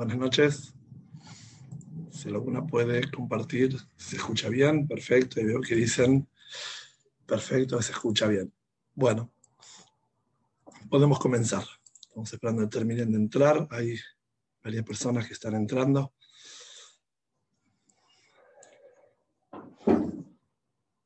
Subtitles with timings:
[0.00, 0.74] Buenas noches.
[2.10, 5.38] Si alguna puede compartir, se escucha bien, perfecto.
[5.38, 6.26] Y veo que dicen,
[7.26, 8.50] perfecto, se escucha bien.
[8.94, 9.30] Bueno,
[10.88, 11.64] podemos comenzar.
[12.00, 13.68] Estamos esperando que terminen de entrar.
[13.70, 13.94] Hay
[14.64, 16.14] varias personas que están entrando.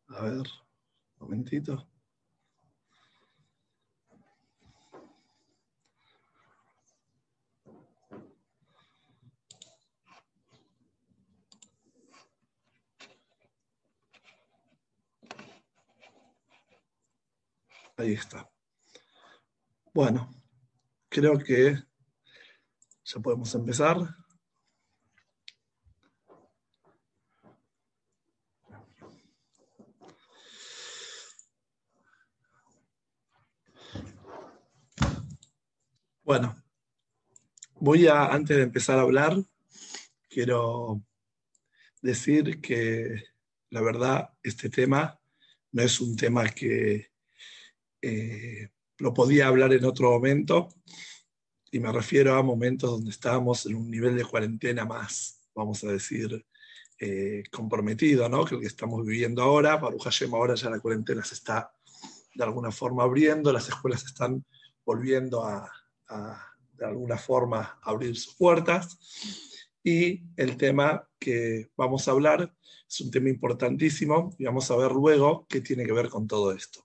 [0.06, 1.88] A ver, un momentito.
[17.96, 18.50] Ahí está.
[19.92, 20.28] Bueno,
[21.08, 21.78] creo que
[23.04, 23.96] ya podemos empezar.
[36.24, 36.56] Bueno,
[37.74, 39.36] voy a, antes de empezar a hablar,
[40.28, 41.00] quiero
[42.02, 43.22] decir que
[43.70, 45.20] la verdad este tema
[45.70, 47.13] no es un tema que
[48.04, 50.68] eh, lo podía hablar en otro momento,
[51.70, 55.88] y me refiero a momentos donde estábamos en un nivel de cuarentena más, vamos a
[55.88, 56.44] decir,
[57.00, 58.44] eh, comprometido, ¿no?
[58.44, 59.76] que el que estamos viviendo ahora.
[59.76, 61.72] Baruch Hashem, ahora ya la cuarentena se está
[62.34, 64.44] de alguna forma abriendo, las escuelas están
[64.84, 65.70] volviendo a,
[66.08, 68.98] a de alguna forma abrir sus puertas.
[69.82, 72.54] Y el tema que vamos a hablar
[72.88, 76.52] es un tema importantísimo y vamos a ver luego qué tiene que ver con todo
[76.52, 76.83] esto.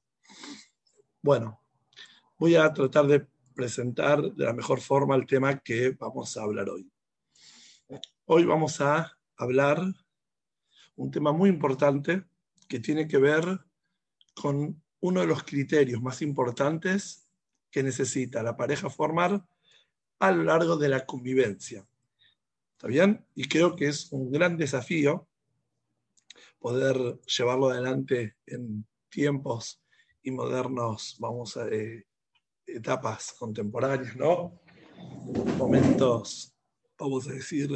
[1.21, 1.61] Bueno,
[2.37, 6.69] voy a tratar de presentar de la mejor forma el tema que vamos a hablar
[6.69, 6.89] hoy.
[8.23, 9.83] Hoy vamos a hablar
[10.95, 12.23] un tema muy importante
[12.69, 13.43] que tiene que ver
[14.33, 17.27] con uno de los criterios más importantes
[17.69, 19.45] que necesita la pareja formar
[20.19, 21.85] a lo largo de la convivencia.
[22.77, 23.25] ¿Está bien?
[23.35, 25.27] Y creo que es un gran desafío
[26.59, 29.81] poder llevarlo adelante en tiempos
[30.21, 32.05] y modernos, vamos a, eh,
[32.65, 34.61] etapas contemporáneas, ¿no?
[35.57, 36.53] Momentos,
[36.97, 37.71] vamos a decir,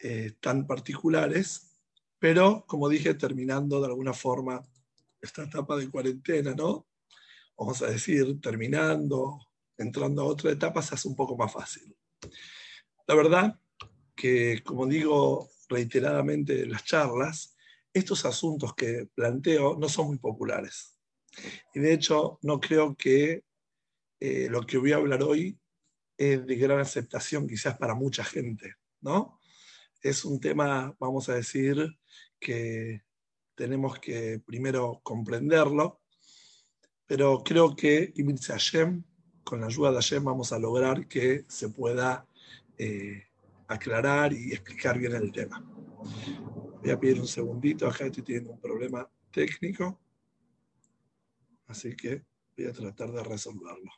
[0.00, 1.80] eh, tan particulares,
[2.18, 4.62] pero como dije, terminando de alguna forma
[5.20, 6.86] esta etapa de cuarentena, ¿no?
[7.56, 9.38] Vamos a decir, terminando,
[9.76, 11.96] entrando a otra etapa, se hace un poco más fácil.
[13.06, 13.58] La verdad
[14.14, 17.56] que, como digo reiteradamente en las charlas,
[17.92, 20.97] estos asuntos que planteo no son muy populares.
[21.74, 23.44] Y de hecho, no creo que
[24.20, 25.58] eh, lo que voy a hablar hoy
[26.16, 29.38] es de gran aceptación quizás para mucha gente, ¿no?
[30.02, 31.98] Es un tema, vamos a decir,
[32.38, 33.02] que
[33.54, 36.00] tenemos que primero comprenderlo,
[37.06, 38.12] pero creo que,
[38.48, 39.02] Hashem,
[39.44, 42.26] con la ayuda de Hashem, vamos a lograr que se pueda
[42.76, 43.24] eh,
[43.66, 45.64] aclarar y explicar bien el tema.
[46.82, 50.00] Voy a pedir un segundito, acá estoy teniendo un problema técnico.
[51.68, 52.24] Así que
[52.56, 53.92] voy a tratar de resolverlo.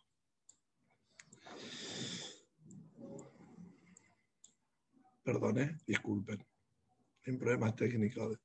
[5.22, 6.44] Perdone, disculpen.
[7.24, 8.38] Hay problemas técnicos.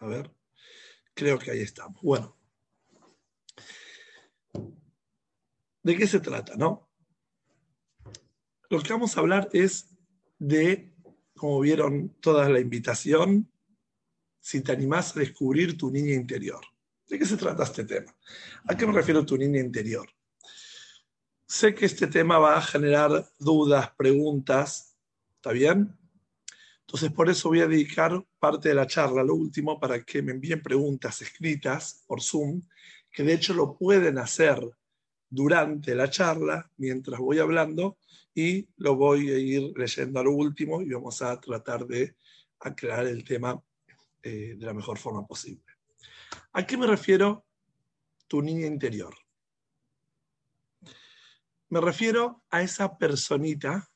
[0.00, 0.34] A ver,
[1.14, 2.02] creo que ahí estamos.
[2.02, 2.36] Bueno,
[5.84, 6.90] ¿de qué se trata, no?
[8.68, 9.91] Lo que vamos a hablar es
[10.42, 10.92] de,
[11.36, 13.48] como vieron toda la invitación,
[14.40, 16.60] si te animás a descubrir tu niña interior.
[17.08, 18.12] ¿De qué se trata este tema?
[18.66, 20.08] ¿A qué me refiero tu niña interior?
[21.46, 24.96] Sé que este tema va a generar dudas, preguntas,
[25.36, 25.96] ¿está bien?
[26.80, 30.32] Entonces por eso voy a dedicar parte de la charla, lo último, para que me
[30.32, 32.62] envíen preguntas escritas por Zoom,
[33.12, 34.58] que de hecho lo pueden hacer
[35.32, 37.96] durante la charla, mientras voy hablando,
[38.34, 42.16] y lo voy a ir leyendo a lo último y vamos a tratar de
[42.60, 43.58] aclarar el tema
[44.22, 45.64] eh, de la mejor forma posible.
[46.52, 47.46] ¿A qué me refiero
[48.28, 49.14] tu niña interior?
[51.70, 53.90] Me refiero a esa personita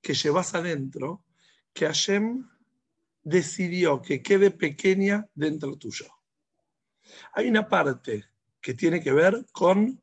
[0.00, 1.24] que llevas adentro,
[1.74, 2.48] que Hashem
[3.22, 6.06] decidió que quede pequeña dentro tuyo.
[7.34, 8.24] Hay una parte
[8.62, 10.02] que tiene que ver con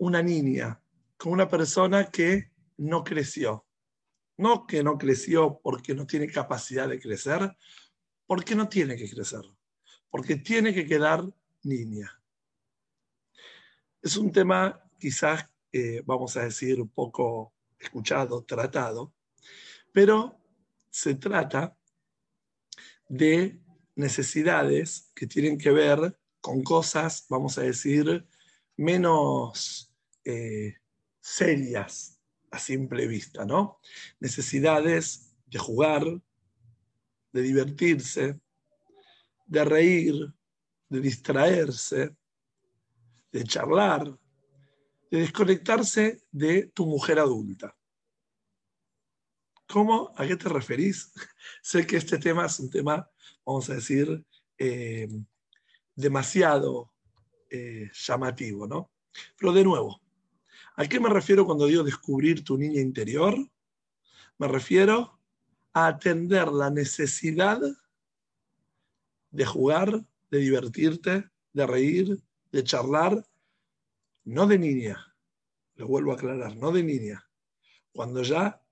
[0.00, 0.80] una niña,
[1.16, 3.66] con una persona que no creció.
[4.38, 7.54] No que no creció porque no tiene capacidad de crecer,
[8.26, 9.42] porque no tiene que crecer,
[10.08, 11.22] porque tiene que quedar
[11.64, 12.10] niña.
[14.00, 19.12] Es un tema quizás, eh, vamos a decir, poco escuchado, tratado,
[19.92, 20.40] pero
[20.88, 21.76] se trata
[23.06, 23.60] de
[23.96, 28.26] necesidades que tienen que ver con cosas, vamos a decir,
[28.78, 29.89] menos
[30.24, 30.76] eh,
[31.20, 32.20] serias
[32.50, 33.80] a simple vista, ¿no?
[34.18, 36.04] Necesidades de jugar,
[37.32, 38.40] de divertirse,
[39.46, 40.32] de reír,
[40.88, 42.16] de distraerse,
[43.32, 44.18] de charlar,
[45.10, 47.76] de desconectarse de tu mujer adulta.
[49.66, 50.12] ¿Cómo?
[50.16, 51.12] ¿A qué te referís?
[51.62, 53.08] sé que este tema es un tema,
[53.44, 54.24] vamos a decir,
[54.58, 55.08] eh,
[55.94, 56.92] demasiado
[57.48, 58.90] eh, llamativo, ¿no?
[59.36, 60.00] Pero de nuevo,
[60.80, 63.36] ¿a qué me refiero cuando digo descubrir tu niña interior?
[64.38, 65.20] Me refiero
[65.74, 67.60] a atender la necesidad
[69.30, 73.22] de jugar, de divertirte, de reír, de charlar,
[74.24, 75.14] no de niña,
[75.74, 77.28] lo vuelvo a aclarar, no de niña,
[77.92, 78.62] cuando ya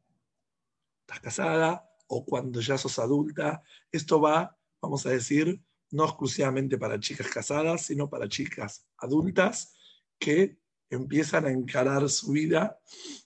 [1.01, 3.63] estás casada o cuando ya sos adulta,
[3.93, 9.75] esto va, vamos a decir, no exclusivamente para chicas casadas, sino para chicas adultas
[10.19, 10.59] que
[10.91, 12.79] empiezan a encarar su vida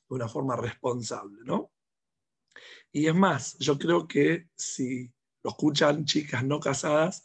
[0.09, 1.73] de una forma responsable, ¿no?
[2.91, 5.11] Y es más, yo creo que si
[5.43, 7.25] lo escuchan chicas no casadas,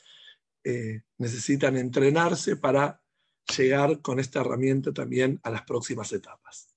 [0.63, 3.01] eh, necesitan entrenarse para
[3.57, 6.73] llegar con esta herramienta también a las próximas etapas.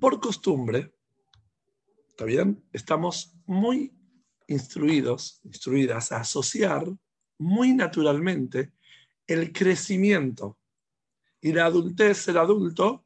[0.00, 0.94] Por costumbre,
[2.16, 2.66] ¿está?
[2.72, 3.92] Estamos muy
[4.48, 6.86] instruidos, instruidas a asociar
[7.38, 8.72] muy naturalmente
[9.26, 10.58] el crecimiento
[11.40, 13.04] y la adultez, el adulto,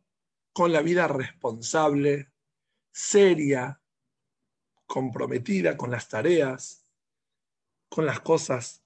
[0.53, 2.33] con la vida responsable,
[2.93, 3.81] seria,
[4.87, 6.85] comprometida con las tareas,
[7.89, 8.83] con las cosas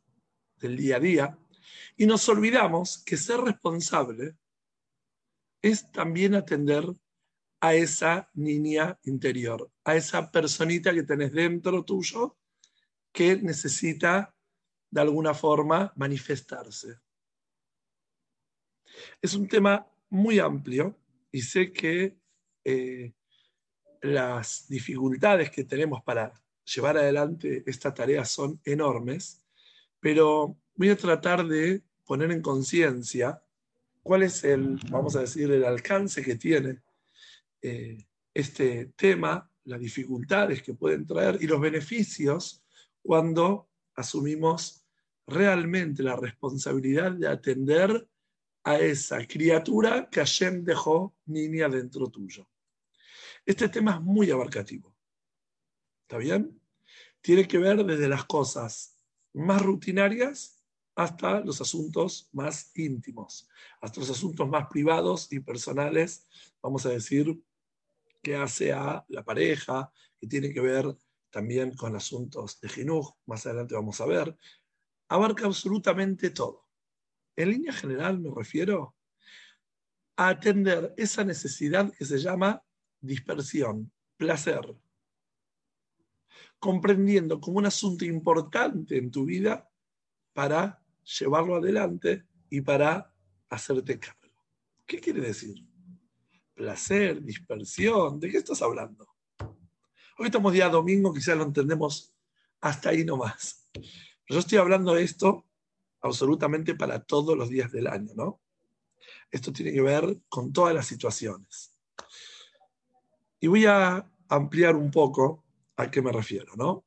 [0.57, 1.39] del día a día.
[1.97, 4.37] Y nos olvidamos que ser responsable
[5.63, 6.85] es también atender
[7.61, 12.37] a esa niña interior, a esa personita que tenés dentro tuyo
[13.11, 14.35] que necesita
[14.91, 16.99] de alguna forma manifestarse.
[19.21, 20.97] Es un tema muy amplio
[21.31, 22.17] y sé que
[22.65, 23.13] eh,
[24.03, 26.33] las dificultades que tenemos para
[26.65, 29.45] llevar adelante esta tarea son enormes,
[30.01, 33.43] pero voy a tratar de poner en conciencia
[34.03, 36.83] cuál es el, vamos a decir, el alcance que tiene
[37.63, 42.63] eh, este tema, las dificultades que pueden traer y los beneficios
[43.03, 44.85] cuando asumimos
[45.27, 48.07] realmente la responsabilidad de atender
[48.65, 52.49] a esa criatura que Hashem dejó niña dentro tuyo.
[53.45, 54.97] Este tema es muy abarcativo.
[56.03, 56.61] ¿Está bien?
[57.21, 58.99] Tiene que ver desde las cosas
[59.35, 60.65] más rutinarias
[60.95, 63.49] hasta los asuntos más íntimos,
[63.81, 66.27] hasta los asuntos más privados y personales,
[66.63, 67.43] vamos a decir,
[68.23, 70.97] que hace a la pareja, que tiene que ver
[71.31, 74.37] también con asuntos de Jinuj, más adelante vamos a ver,
[75.09, 76.64] abarca absolutamente todo.
[77.37, 78.95] En línea general me refiero
[80.17, 82.63] a atender esa necesidad que se llama
[83.01, 84.75] dispersión, placer,
[86.59, 89.69] comprendiendo como un asunto importante en tu vida
[90.33, 90.83] para
[91.19, 93.13] llevarlo adelante y para
[93.49, 94.21] hacerte cargo.
[94.87, 95.57] ¿Qué quiere decir?
[96.55, 99.09] Placer, dispersión, ¿de qué estás hablando?
[100.17, 102.15] Hoy estamos día domingo, quizás lo entendemos
[102.61, 103.69] hasta ahí nomás.
[104.29, 105.45] yo estoy hablando de esto
[106.05, 108.41] absolutamente para todos los días del año, ¿no?
[109.31, 111.75] Esto tiene que ver con todas las situaciones.
[113.41, 115.45] Y voy a ampliar un poco
[115.77, 116.85] a qué me refiero, ¿no?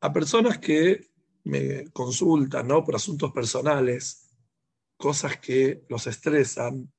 [0.00, 1.10] A personas que
[1.44, 2.84] me consultan, ¿no?
[2.84, 4.30] Por asuntos personales,
[4.96, 6.92] cosas que los estresan,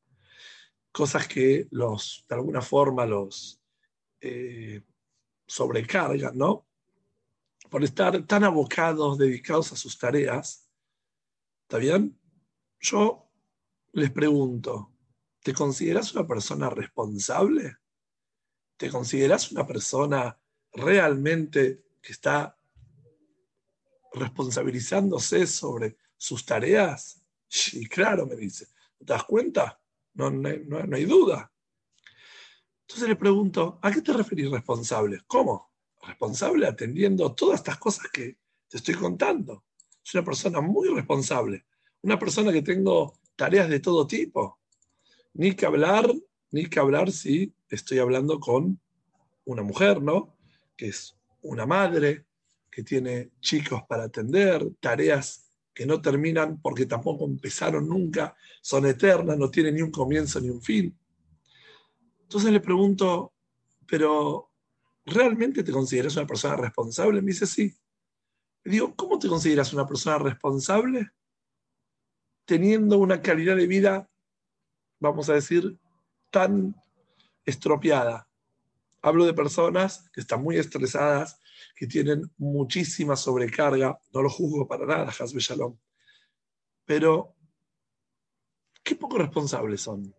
[0.91, 3.62] cosas que los, de alguna forma, los,
[4.21, 4.81] eh,
[5.45, 6.65] sobrecargan, ¿no?
[7.69, 10.62] Por estar tan abocados, dedicados a sus tareas.
[11.74, 12.15] ¿Está bien?
[12.82, 13.32] Yo
[13.94, 14.94] les pregunto,
[15.42, 17.77] ¿te consideras una persona responsable?
[18.77, 20.39] ¿Te consideras una persona
[20.72, 22.56] realmente que está
[24.13, 27.25] responsabilizándose sobre sus tareas?
[27.72, 28.68] Y claro, me dice,
[29.00, 29.82] ¿te das cuenta?
[30.13, 31.51] No, no hay duda.
[32.82, 35.22] Entonces le pregunto, ¿a qué te referís responsable?
[35.25, 35.74] ¿Cómo?
[36.03, 38.38] Responsable atendiendo todas estas cosas que
[38.68, 39.65] te estoy contando.
[40.03, 41.65] Soy una persona muy responsable,
[42.01, 44.60] una persona que tengo tareas de todo tipo.
[45.33, 46.13] Ni que hablar,
[46.51, 48.79] ni que hablar si estoy hablando con
[49.45, 50.38] una mujer, ¿no?
[50.77, 52.25] Que es una madre,
[52.69, 59.38] que tiene chicos para atender, tareas que no terminan porque tampoco empezaron nunca, son eternas,
[59.38, 60.95] no tienen ni un comienzo ni un fin.
[62.22, 63.33] Entonces le pregunto,
[63.88, 64.51] pero
[65.05, 67.22] ¿realmente te consideras una persona responsable?
[67.22, 67.74] Me dice, sí.
[68.65, 71.12] Digo, ¿cómo te consideras una persona responsable?
[72.46, 74.10] teniendo una calidad de vida,
[75.00, 75.77] vamos a decir,
[76.29, 76.75] tan
[77.46, 78.27] estropeada.
[79.01, 81.39] Hablo de personas que están muy estresadas,
[81.75, 85.77] que tienen muchísima sobrecarga, no lo juzgo para nada, Hasbe Shalom,
[86.86, 87.36] pero
[88.82, 90.13] qué poco responsables son.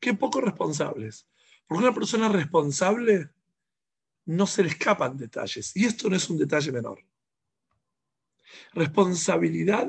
[0.00, 1.26] Qué poco responsables.
[1.66, 3.30] Porque una persona responsable
[4.28, 5.74] no se le escapan detalles.
[5.74, 7.02] Y esto no es un detalle menor.
[8.74, 9.88] Responsabilidad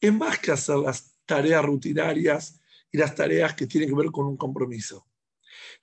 [0.00, 4.26] es más que hacer las tareas rutinarias y las tareas que tienen que ver con
[4.26, 5.06] un compromiso.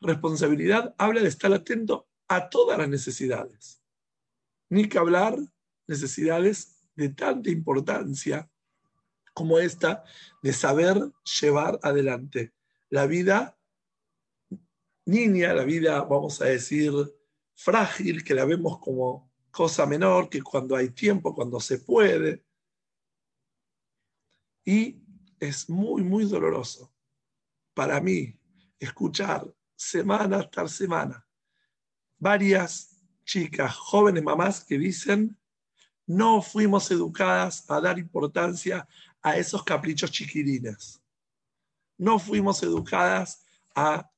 [0.01, 3.81] Responsabilidad habla de estar atento a todas las necesidades.
[4.67, 5.37] Ni que hablar
[5.87, 8.49] necesidades de tanta importancia
[9.33, 10.03] como esta
[10.41, 10.97] de saber
[11.39, 12.53] llevar adelante
[12.89, 13.57] la vida
[15.05, 16.91] niña, la vida, vamos a decir,
[17.55, 22.43] frágil, que la vemos como cosa menor, que cuando hay tiempo, cuando se puede.
[24.65, 25.01] Y
[25.39, 26.93] es muy, muy doloroso
[27.73, 28.39] para mí
[28.79, 31.25] escuchar semana tras semana
[32.23, 35.37] varias chicas, jóvenes mamás que dicen,
[36.07, 38.87] no fuimos educadas a dar importancia
[39.21, 41.01] a esos caprichos chiquirines.
[41.97, 43.43] No fuimos educadas
[43.75, 44.09] a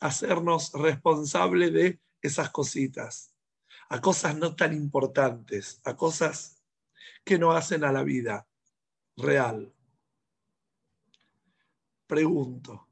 [0.00, 3.34] hacernos responsables de esas cositas,
[3.88, 6.62] a cosas no tan importantes, a cosas
[7.24, 8.48] que no hacen a la vida
[9.16, 9.74] real.
[12.06, 12.88] Pregunto,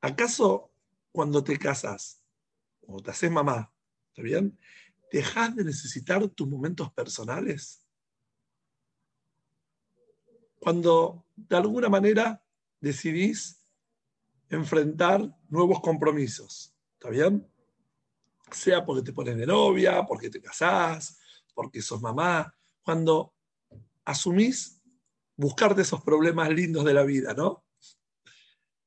[0.00, 0.72] ¿acaso
[1.12, 2.22] cuando te casas
[2.86, 3.72] o te haces mamá,
[4.08, 4.58] ¿está bien?
[5.10, 7.84] ¿Dejas de necesitar tus momentos personales?
[10.64, 12.42] cuando de alguna manera
[12.80, 13.62] decidís
[14.48, 16.74] enfrentar nuevos compromisos.
[16.94, 17.46] ¿Está bien?
[18.54, 21.18] Sea porque te pones de novia, porque te casás,
[21.54, 22.54] porque sos mamá.
[22.82, 23.34] Cuando
[24.04, 24.80] asumís
[25.36, 27.64] buscarte esos problemas lindos de la vida, ¿no?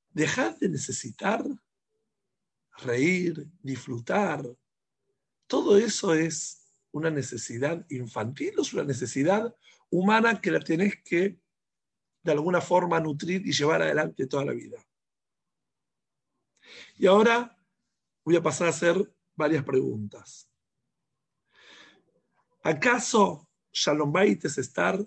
[0.10, 1.44] Dejad de necesitar
[2.78, 4.44] reír, disfrutar.
[5.48, 9.54] Todo eso es una necesidad infantil o es una necesidad
[9.90, 11.40] humana que la tenés que
[12.24, 14.84] de alguna forma nutrir y llevar adelante toda la vida.
[16.98, 17.58] Y ahora
[18.24, 20.50] voy a pasar a hacer varias preguntas.
[22.63, 25.00] ¿Acaso Shalom Bait es estar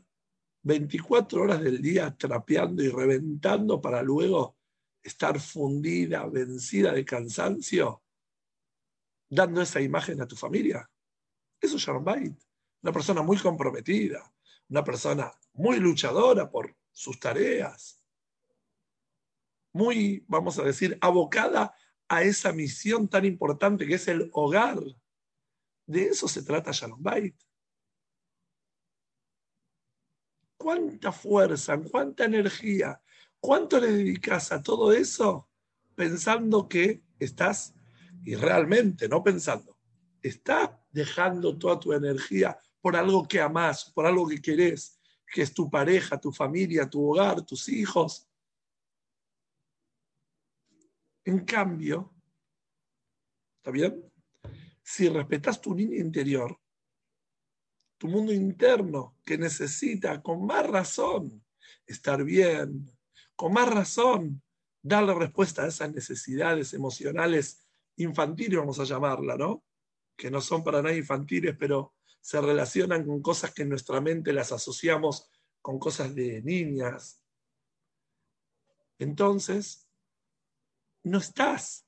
[0.62, 4.56] 24 horas del día trapeando y reventando para luego
[5.02, 8.02] estar fundida, vencida de cansancio,
[9.28, 10.88] dando esa imagen a tu familia?
[11.60, 12.40] Eso es Shalom Bait.
[12.82, 14.32] Una persona muy comprometida,
[14.68, 18.02] una persona muy luchadora por sus tareas,
[19.72, 21.74] muy, vamos a decir, abocada
[22.10, 24.80] a esa misión tan importante que es el hogar.
[25.86, 27.36] De eso se trata Shalom Bait.
[30.56, 33.00] ¿Cuánta fuerza, cuánta energía,
[33.38, 35.48] cuánto le dedicas a todo eso
[35.94, 37.74] pensando que estás,
[38.24, 39.78] y realmente no pensando,
[40.20, 44.98] estás dejando toda tu energía por algo que amas, por algo que querés,
[45.32, 48.29] que es tu pareja, tu familia, tu hogar, tus hijos.
[51.24, 52.14] En cambio,
[53.58, 54.10] ¿está bien?
[54.82, 56.58] Si respetas tu niña interior,
[57.98, 61.44] tu mundo interno, que necesita con más razón
[61.86, 62.90] estar bien,
[63.36, 64.42] con más razón
[64.82, 69.62] darle respuesta a esas necesidades emocionales infantiles, vamos a llamarla, ¿no?
[70.16, 74.32] Que no son para nada infantiles, pero se relacionan con cosas que en nuestra mente
[74.32, 77.22] las asociamos con cosas de niñas.
[78.98, 79.89] Entonces,
[81.04, 81.86] no estás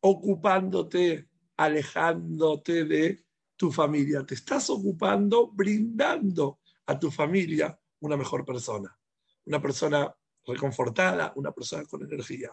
[0.00, 3.24] ocupándote, alejándote de
[3.56, 8.98] tu familia, te estás ocupando, brindando a tu familia una mejor persona,
[9.44, 10.14] una persona
[10.46, 12.50] reconfortada, una persona con energía.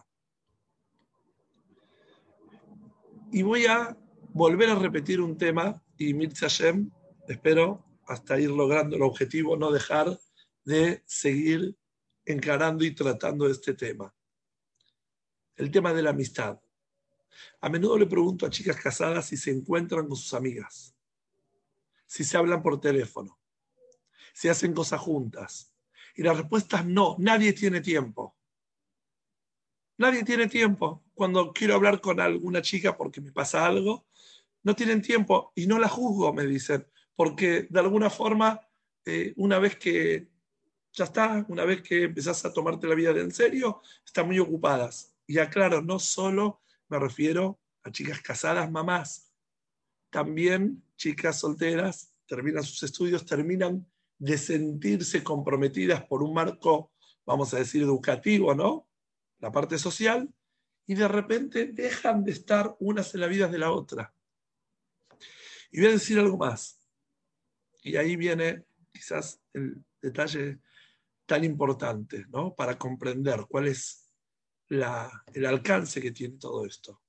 [3.32, 3.98] Y voy a
[4.34, 6.92] volver a repetir un tema y Mirza Shem
[7.28, 10.20] espero hasta ir logrando el objetivo, no dejar
[10.64, 11.78] de seguir
[12.26, 14.14] encarando y tratando este tema.
[15.58, 16.62] El tema de la amistad.
[17.60, 20.96] A menudo le pregunto a chicas casadas si se encuentran con sus amigas,
[22.06, 23.38] si se hablan por teléfono,
[24.34, 25.74] si hacen cosas juntas.
[26.16, 28.36] Y la respuesta es no, nadie tiene tiempo.
[29.98, 31.04] Nadie tiene tiempo.
[31.14, 34.08] Cuando quiero hablar con alguna chica porque me pasa algo,
[34.64, 36.88] no tienen tiempo y no la juzgo, me dicen
[37.18, 38.62] porque de alguna forma,
[39.04, 40.30] eh, una vez que
[40.94, 45.17] ya está, una vez que empezás a tomarte la vida en serio, están muy ocupadas.
[45.28, 49.34] Y aclaro, no solo me refiero a chicas casadas, mamás,
[50.10, 53.86] también chicas solteras terminan sus estudios, terminan
[54.18, 56.92] de sentirse comprometidas por un marco,
[57.26, 58.88] vamos a decir, educativo, ¿no?
[59.40, 60.34] La parte social,
[60.86, 64.14] y de repente dejan de estar unas en la vida de la otra.
[65.72, 66.80] Y voy a decir algo más.
[67.84, 70.60] Y ahí viene quizás el detalle
[71.26, 72.56] tan importante, ¿no?
[72.56, 74.07] Para comprender cuál es
[74.70, 77.02] el alcance que tiene todo esto.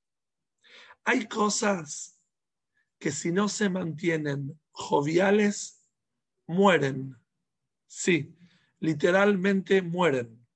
[1.05, 2.21] Hay cosas
[2.99, 5.85] que si no se mantienen joviales,
[6.47, 7.17] mueren.
[7.87, 8.37] Sí,
[8.81, 10.47] literalmente mueren.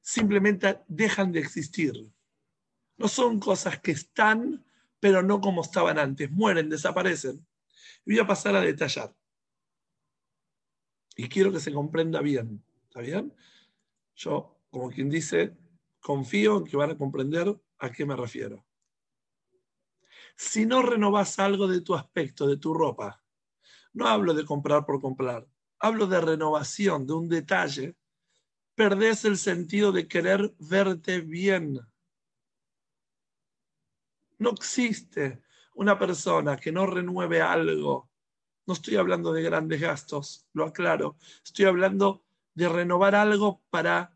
[0.00, 1.92] Simplemente dejan de existir.
[2.96, 4.64] No son cosas que están,
[5.00, 6.30] pero no como estaban antes.
[6.30, 7.46] Mueren, desaparecen.
[8.04, 9.14] voy a pasar a detallar.
[11.16, 12.62] Y quiero que se comprenda bien.
[12.88, 13.34] ¿Está bien?
[14.14, 15.56] Yo, como quien dice,
[16.04, 18.66] confío en que van a comprender a qué me refiero.
[20.36, 23.24] Si no renovas algo de tu aspecto, de tu ropa,
[23.94, 27.96] no hablo de comprar por comprar, hablo de renovación, de un detalle,
[28.74, 31.80] perdés el sentido de querer verte bien.
[34.38, 35.42] No existe
[35.74, 38.10] una persona que no renueve algo.
[38.66, 41.16] No estoy hablando de grandes gastos, lo aclaro.
[41.42, 44.14] Estoy hablando de renovar algo para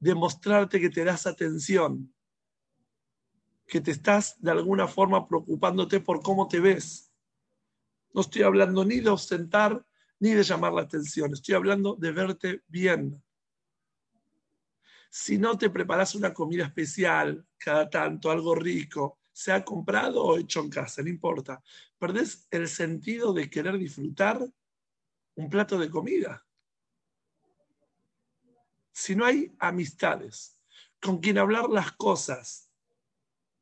[0.00, 2.12] demostrarte que te das atención,
[3.66, 7.12] que te estás de alguna forma preocupándote por cómo te ves.
[8.12, 9.84] No estoy hablando ni de ostentar
[10.18, 13.22] ni de llamar la atención, estoy hablando de verte bien.
[15.08, 20.60] Si no te preparas una comida especial cada tanto, algo rico, sea comprado o hecho
[20.60, 21.62] en casa, no importa.
[21.98, 24.46] Perdés el sentido de querer disfrutar
[25.34, 26.44] un plato de comida.
[29.00, 30.60] Si no hay amistades
[31.00, 32.70] con quien hablar las cosas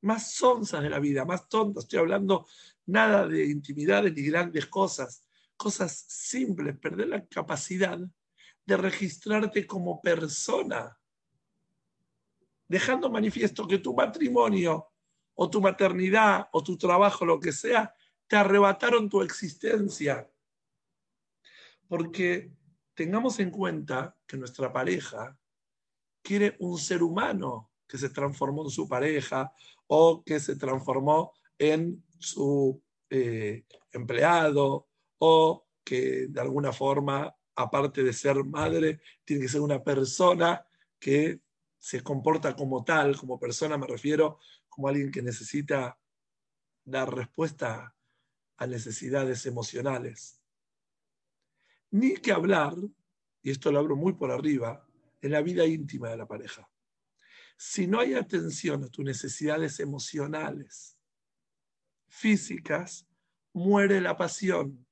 [0.01, 2.49] más sonzas de la vida, más tontas, estoy hablando
[2.87, 5.25] nada de intimidades ni grandes cosas,
[5.57, 8.01] cosas simples, perder la capacidad
[8.67, 10.99] de registrarte como persona,
[12.67, 14.89] dejando manifiesto que tu matrimonio
[15.35, 17.95] o tu maternidad o tu trabajo, lo que sea,
[18.27, 20.29] te arrebataron tu existencia.
[21.87, 22.59] Porque
[22.99, 25.39] tengamos en cuenta que nuestra pareja
[26.21, 29.53] quiere un ser humano que se transformó en su pareja
[29.87, 38.13] o que se transformó en su eh, empleado o que de alguna forma, aparte de
[38.13, 40.67] ser madre, tiene que ser una persona
[40.99, 41.41] que
[41.79, 45.97] se comporta como tal, como persona me refiero, como alguien que necesita
[46.85, 47.95] dar respuesta
[48.57, 50.38] a necesidades emocionales.
[51.91, 52.75] Ni que hablar,
[53.43, 54.87] y esto lo hablo muy por arriba,
[55.21, 56.71] en la vida íntima de la pareja.
[57.57, 60.97] Si no hay atención a tus necesidades emocionales,
[62.07, 63.07] físicas,
[63.53, 64.87] muere la pasión.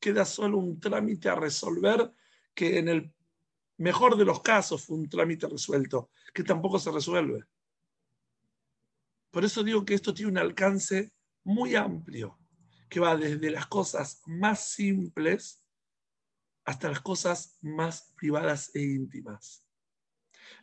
[0.00, 2.12] Queda solo un trámite a resolver
[2.54, 3.12] que en el
[3.78, 7.44] mejor de los casos fue un trámite resuelto, que tampoco se resuelve.
[9.30, 11.12] Por eso digo que esto tiene un alcance
[11.44, 12.38] muy amplio,
[12.88, 15.62] que va desde las cosas más simples
[16.68, 19.64] hasta las cosas más privadas e íntimas.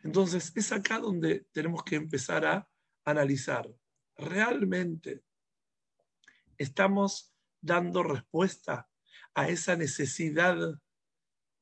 [0.03, 2.69] Entonces, es acá donde tenemos que empezar a
[3.03, 3.67] analizar.
[4.15, 5.23] ¿Realmente
[6.59, 8.87] estamos dando respuesta
[9.33, 10.55] a esa necesidad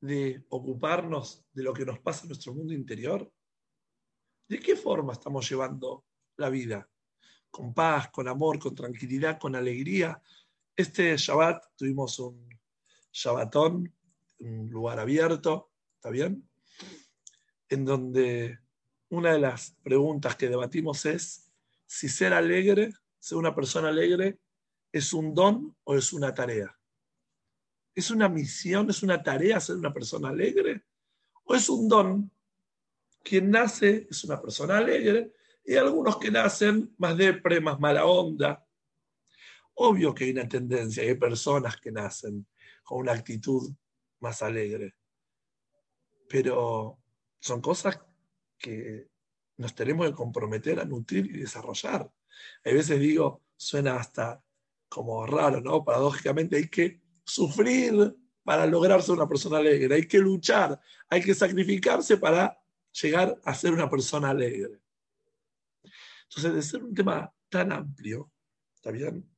[0.02, 3.32] de ocuparnos de lo que nos pasa en nuestro mundo interior?
[4.46, 6.04] ¿De qué forma estamos llevando
[6.36, 6.86] la vida?
[7.50, 10.20] con paz, con amor, con tranquilidad, con alegría.
[10.74, 12.48] Este Shabbat tuvimos un
[13.12, 13.94] Shabbatón,
[14.44, 16.48] un lugar abierto, ¿está bien?
[17.68, 18.58] En donde
[19.08, 21.52] una de las preguntas que debatimos es
[21.86, 24.40] si ser alegre, ser una persona alegre,
[24.92, 26.76] es un don o es una tarea.
[27.94, 30.84] ¿Es una misión, es una tarea ser una persona alegre?
[31.44, 32.30] ¿O es un don?
[33.22, 35.32] Quien nace es una persona alegre
[35.64, 38.66] y algunos que nacen más depre, más mala onda.
[39.74, 42.46] Obvio que hay una tendencia, hay personas que nacen
[42.82, 43.74] con una actitud
[44.20, 44.94] más alegre,
[46.28, 46.98] pero
[47.40, 48.00] son cosas
[48.58, 49.08] que
[49.56, 52.10] nos tenemos que comprometer a nutrir y desarrollar.
[52.64, 54.42] A veces digo, suena hasta
[54.88, 55.84] como raro, ¿no?
[55.84, 61.34] Paradójicamente hay que sufrir para lograr ser una persona alegre, hay que luchar, hay que
[61.34, 62.58] sacrificarse para
[63.02, 64.80] llegar a ser una persona alegre.
[66.24, 68.30] Entonces, de ser un tema tan amplio,
[68.74, 69.28] ¿está bien?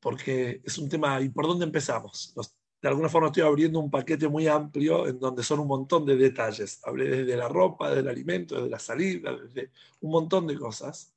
[0.00, 2.34] Porque es un tema, ¿y por dónde empezamos?
[2.80, 6.16] De alguna forma estoy abriendo un paquete muy amplio en donde son un montón de
[6.16, 6.80] detalles.
[6.84, 11.14] Hablé desde la ropa, del alimento, desde la salida, desde un montón de cosas.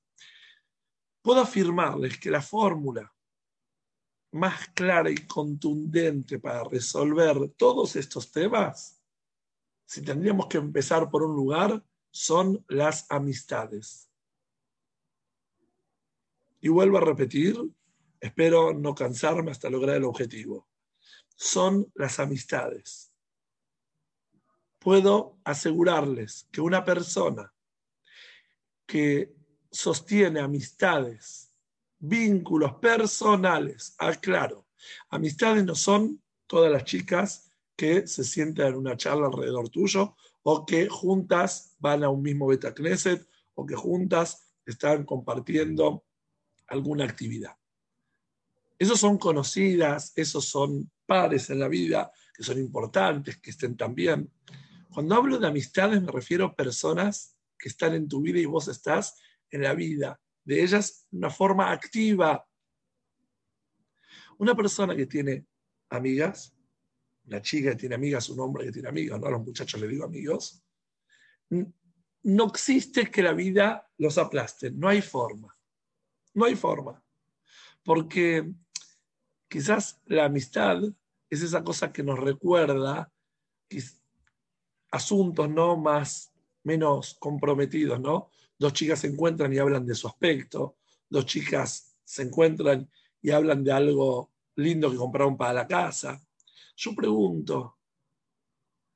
[1.21, 3.13] Puedo afirmarles que la fórmula
[4.31, 9.01] más clara y contundente para resolver todos estos temas,
[9.85, 14.09] si tendríamos que empezar por un lugar, son las amistades.
[16.61, 17.57] Y vuelvo a repetir,
[18.19, 20.68] espero no cansarme hasta lograr el objetivo.
[21.41, 23.13] Son las amistades.
[24.77, 27.53] Puedo asegurarles que una persona
[28.85, 29.33] que
[29.71, 31.53] sostiene amistades,
[31.97, 34.67] vínculos personales, aclaro,
[35.07, 40.65] amistades no son todas las chicas que se sientan en una charla alrededor tuyo o
[40.65, 46.03] que juntas van a un mismo Beta Knesset o que juntas están compartiendo
[46.67, 47.58] alguna actividad.
[48.79, 54.31] Esos son conocidas, esos son pares en la vida, que son importantes, que estén también.
[54.89, 58.69] Cuando hablo de amistades me refiero a personas que están en tu vida y vos
[58.69, 59.19] estás
[59.51, 60.19] en la vida.
[60.45, 62.47] De ellas de una forma activa.
[64.37, 65.45] Una persona que tiene
[65.89, 66.55] amigas,
[67.25, 69.89] una chica que tiene amigas, un hombre que tiene amigas, no a los muchachos les
[69.89, 70.63] digo amigos,
[72.23, 75.55] no existe que la vida los aplaste, no hay forma,
[76.33, 77.03] no hay forma,
[77.83, 78.53] porque
[79.49, 80.81] quizás la amistad
[81.29, 83.11] es esa cosa que nos recuerda
[84.91, 86.31] asuntos no más
[86.63, 88.29] menos comprometidos, ¿no?
[88.57, 90.77] Dos chicas se encuentran y hablan de su aspecto,
[91.09, 92.89] dos chicas se encuentran
[93.21, 96.21] y hablan de algo lindo que compraron para la casa.
[96.75, 97.77] Yo pregunto,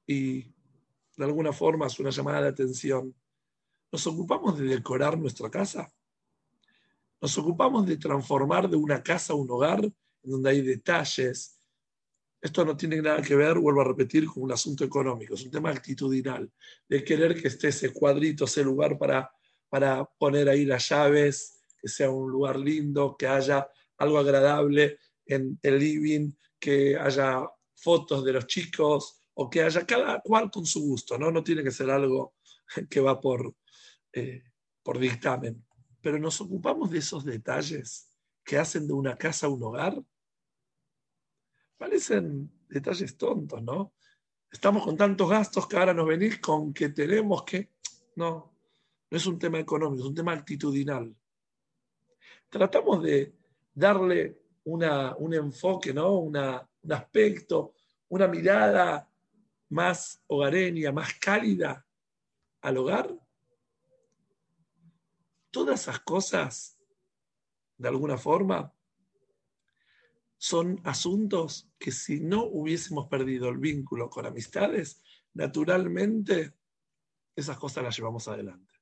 [0.06, 0.42] y
[1.16, 3.16] de alguna forma es una llamada de atención,
[3.92, 5.92] ¿nos ocupamos de decorar nuestra casa?
[7.22, 9.92] ¿Nos ocupamos de transformar de una casa un hogar
[10.24, 11.60] donde hay detalles,
[12.42, 15.52] esto no tiene nada que ver, vuelvo a repetir, con un asunto económico, es un
[15.52, 16.52] tema actitudinal,
[16.90, 19.32] de querer que esté ese cuadrito, ese lugar para,
[19.70, 25.58] para poner ahí las llaves, que sea un lugar lindo, que haya algo agradable en
[25.62, 30.82] el living, que haya fotos de los chicos o que haya cada cual con su
[30.82, 31.32] gusto, ¿no?
[31.32, 32.36] No tiene que ser algo
[32.90, 33.56] que va por,
[34.12, 34.44] eh,
[34.84, 35.66] por dictamen.
[36.02, 38.10] Pero nos ocupamos de esos detalles
[38.44, 40.02] que hacen de una casa un hogar
[41.84, 43.92] Parecen detalles tontos, ¿no?
[44.50, 47.74] Estamos con tantos gastos que ahora nos venís con que tenemos que...
[48.16, 48.56] No,
[49.12, 51.14] no es un tema económico, es un tema actitudinal.
[52.48, 53.36] Tratamos de
[53.74, 56.20] darle una, un enfoque, ¿no?
[56.20, 57.74] Un aspecto,
[58.08, 59.12] una mirada
[59.68, 61.86] más hogareña, más cálida
[62.62, 63.14] al hogar.
[65.52, 66.80] Todas esas cosas,
[67.78, 68.74] de alguna forma,
[70.44, 75.02] son asuntos que si no hubiésemos perdido el vínculo con amistades,
[75.34, 76.54] naturalmente
[77.34, 78.76] esas cosas las llevamos adelante.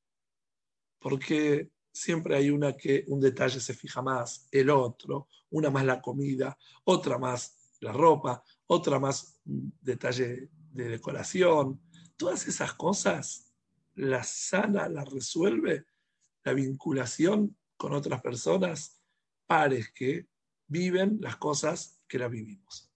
[0.97, 6.01] Porque siempre hay una que un detalle se fija más, el otro, una más la
[6.01, 11.79] comida, otra más la ropa, otra más un detalle de decoración.
[12.17, 13.53] Todas esas cosas
[13.93, 15.85] las sana, las resuelve
[16.43, 18.99] la vinculación con otras personas,
[19.45, 20.30] pares que
[20.71, 22.89] viven las cosas que las vivimos.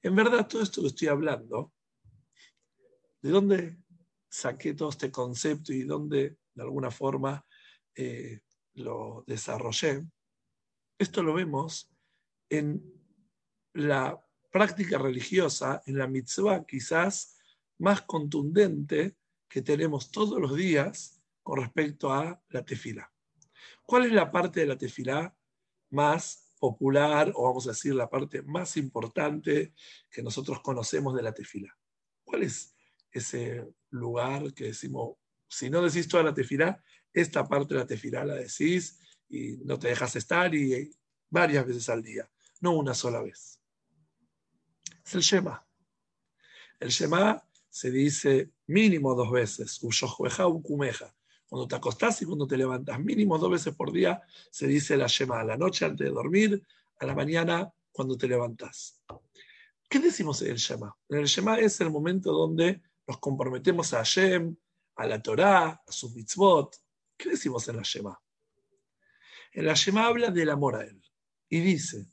[0.00, 1.72] En verdad, todo esto que estoy hablando,
[3.20, 3.78] ¿de dónde
[4.30, 7.44] saqué todo este concepto y dónde de alguna forma
[7.96, 8.42] eh,
[8.74, 10.06] lo desarrollé?
[10.96, 11.90] Esto lo vemos
[12.48, 12.80] en
[13.74, 17.36] la práctica religiosa, en la mitzvah quizás
[17.78, 19.16] más contundente
[19.48, 23.12] que tenemos todos los días con respecto a la tefila.
[23.84, 25.36] ¿Cuál es la parte de la tefila
[25.90, 29.72] más popular, o vamos a decir la parte más importante
[30.10, 31.76] que nosotros conocemos de la tefila.
[32.24, 32.74] ¿Cuál es
[33.10, 35.16] ese lugar que decimos,
[35.48, 39.78] si no decís toda la tefila, esta parte de la tefila la decís y no
[39.78, 40.90] te dejas estar y
[41.30, 43.60] varias veces al día, no una sola vez?
[45.04, 45.66] Es el Shema.
[46.80, 51.15] El Shema se dice mínimo dos veces, ukumeja,
[51.48, 55.06] cuando te acostás y cuando te levantas, mínimo dos veces por día, se dice la
[55.06, 56.62] Shema, a la noche antes de dormir,
[56.98, 59.02] a la mañana cuando te levantás.
[59.88, 60.94] ¿Qué decimos en el Shema?
[61.08, 64.56] En el Shema es el momento donde nos comprometemos a Hashem,
[64.96, 66.76] a la Torá, a sus mitzvot.
[67.16, 68.20] ¿Qué decimos en la Shema?
[69.52, 71.00] En la Shema habla del amor a él
[71.48, 72.06] y dice,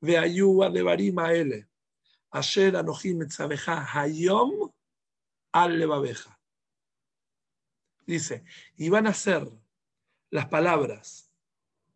[0.00, 1.68] Ve ayuba de barima ele,
[2.30, 4.72] ayer etzabeja hayom
[5.52, 6.31] al levabeja.
[8.06, 8.44] Dice,
[8.76, 9.48] y van a ser
[10.30, 11.30] las palabras,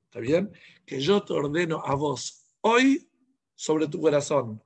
[0.04, 0.52] ¿está bien?
[0.84, 3.08] Que yo te ordeno a vos hoy
[3.54, 4.62] sobre tu corazón.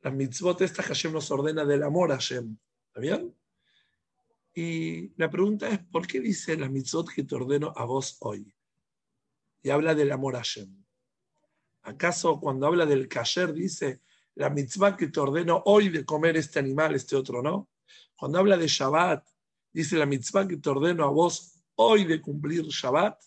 [0.00, 2.56] Las mitzvot estas que Hashem nos ordena del amor a Hashem,
[2.88, 3.34] ¿está bien?
[4.54, 8.54] Y la pregunta es, ¿por qué dice las mitzvot que te ordeno a vos hoy?
[9.62, 10.78] Y habla del amor a Hashem.
[11.82, 14.02] ¿Acaso cuando habla del kasher dice
[14.34, 17.70] la mitzvah que te ordeno hoy de comer este animal, este otro no?
[18.14, 19.26] Cuando habla de Shabbat,
[19.72, 23.18] dice la mitzvah que te ordeno a vos hoy de cumplir Shabbat.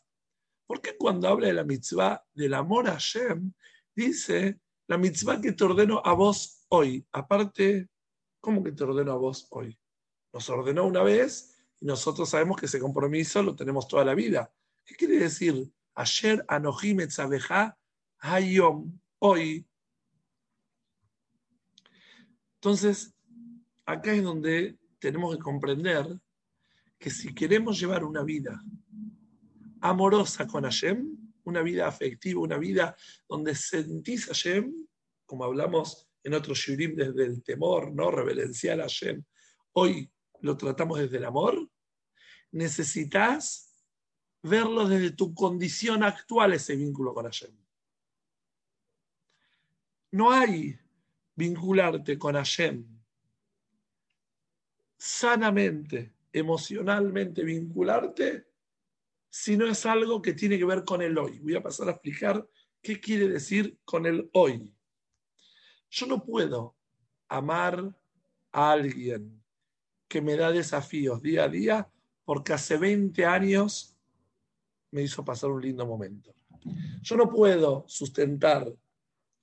[0.68, 3.52] ¿Por qué cuando habla de la mitzvah del amor a Hashem,
[3.96, 7.06] dice la mitzvah que te ordeno a vos hoy?
[7.12, 7.90] Aparte,
[8.40, 9.78] ¿cómo que te ordeno a vos hoy?
[10.34, 14.54] Nos ordenó una vez y nosotros sabemos que ese compromiso lo tenemos toda la vida.
[14.86, 15.70] ¿Qué quiere decir?
[15.96, 17.78] Ayer Anohim Etzabeja
[18.20, 19.68] Hayom, hoy.
[22.56, 23.16] Entonces,
[23.86, 26.06] acá es donde tenemos que comprender
[27.02, 28.64] que si queremos llevar una vida
[29.82, 32.96] amorosa con Hashem, una vida afectiva, una vida
[33.28, 34.72] donde sentís a Hashem,
[35.26, 38.12] como hablamos en otros shurim desde el temor, ¿no?
[38.12, 39.24] Reverencial a Hashem,
[39.74, 40.12] hoy
[40.42, 41.68] lo tratamos desde el amor,
[42.52, 43.76] necesitas
[44.44, 47.58] verlo desde tu condición actual, ese vínculo con Hashem.
[50.12, 50.78] No hay
[51.36, 52.86] vincularte con Hashem
[54.98, 58.48] sanamente, emocionalmente vincularte,
[59.30, 61.40] si no es algo que tiene que ver con el hoy.
[61.40, 62.46] Voy a pasar a explicar
[62.82, 64.70] qué quiere decir con el hoy.
[65.90, 66.76] Yo no puedo
[67.28, 67.96] amar
[68.52, 69.42] a alguien
[70.08, 71.90] que me da desafíos día a día
[72.26, 73.96] porque hace 20 años
[74.92, 76.34] me hizo pasar un lindo momento.
[77.02, 78.72] Yo no puedo sustentar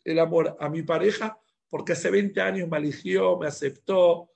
[0.05, 4.31] el amor a mi pareja porque hace 20 años me eligió, me aceptó,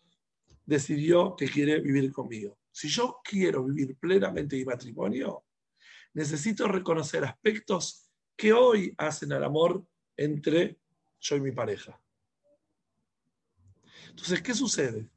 [0.64, 2.58] decidió que quiere vivir conmigo.
[2.70, 5.44] Si yo quiero vivir plenamente mi matrimonio,
[6.14, 9.84] necesito reconocer aspectos que hoy hacen al amor
[10.16, 10.78] entre
[11.20, 12.00] yo y mi pareja.
[14.08, 15.08] Entonces, ¿qué sucede?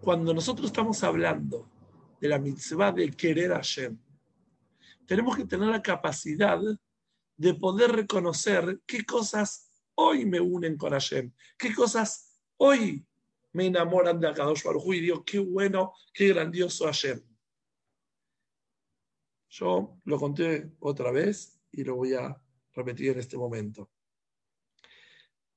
[0.00, 1.70] Cuando nosotros estamos hablando
[2.20, 3.98] de la mitzvah de querer a Hashem,
[5.06, 6.60] tenemos que tener la capacidad
[7.36, 13.04] de poder reconocer qué cosas hoy me unen con Hashem, qué cosas hoy
[13.52, 17.20] me enamoran de Akadosh y digo, qué bueno, qué grandioso Hashem.
[19.48, 22.40] Yo lo conté otra vez y lo voy a
[22.72, 23.90] repetir en este momento.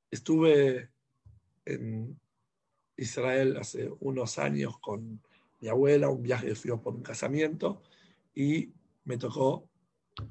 [0.10, 0.92] Estuve
[1.66, 2.20] en
[2.98, 5.22] Israel hace unos años con
[5.60, 7.84] mi abuela, un viaje que fuimos por un casamiento
[8.34, 8.74] y
[9.06, 9.70] me tocó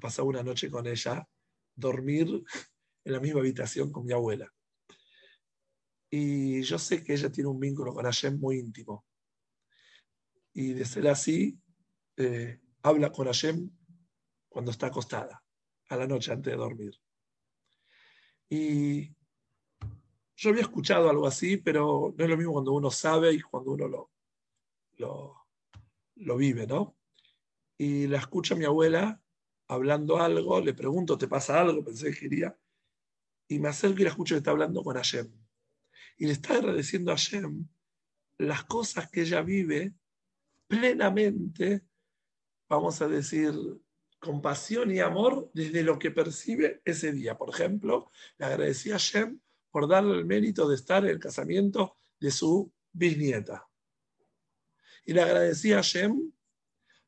[0.01, 1.27] pasar una noche con ella
[1.75, 2.45] dormir
[3.05, 4.53] en la misma habitación con mi abuela.
[6.15, 9.07] Y yo sé que ella tiene un vínculo con Hashem muy íntimo.
[10.53, 11.59] Y de ser así,
[12.19, 13.71] eh, habla con Hashem
[14.47, 15.43] cuando está acostada,
[15.89, 17.01] a la noche antes de dormir.
[18.51, 19.17] Y
[20.37, 23.71] yo había escuchado algo así, pero no es lo mismo cuando uno sabe y cuando
[23.73, 24.11] uno lo,
[24.99, 25.47] lo,
[26.17, 26.95] lo vive, ¿no?
[27.79, 29.19] Y la escucha mi abuela
[29.67, 31.83] hablando algo, le pregunto, ¿te pasa algo?
[31.83, 32.55] Pensé que quería.
[33.49, 35.42] Y me acerco y la escucho que está hablando con Hashem.
[36.17, 37.67] Y le está agradeciendo a Hashem
[38.39, 39.95] las cosas que ella vive
[40.67, 41.83] plenamente,
[42.69, 43.53] vamos a decir,
[44.19, 47.37] con pasión y amor desde lo que percibe ese día.
[47.37, 51.97] Por ejemplo, le agradecía a Hashem por darle el mérito de estar en el casamiento
[52.21, 53.69] de su bisnieta.
[55.05, 56.33] Y le agradecía a Hashem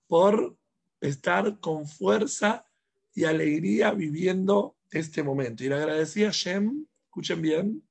[0.07, 0.57] por
[1.01, 2.67] estar con fuerza
[3.15, 5.65] y alegría viviendo este momento.
[5.65, 7.83] Y le agradecía a Shem, escuchen bien,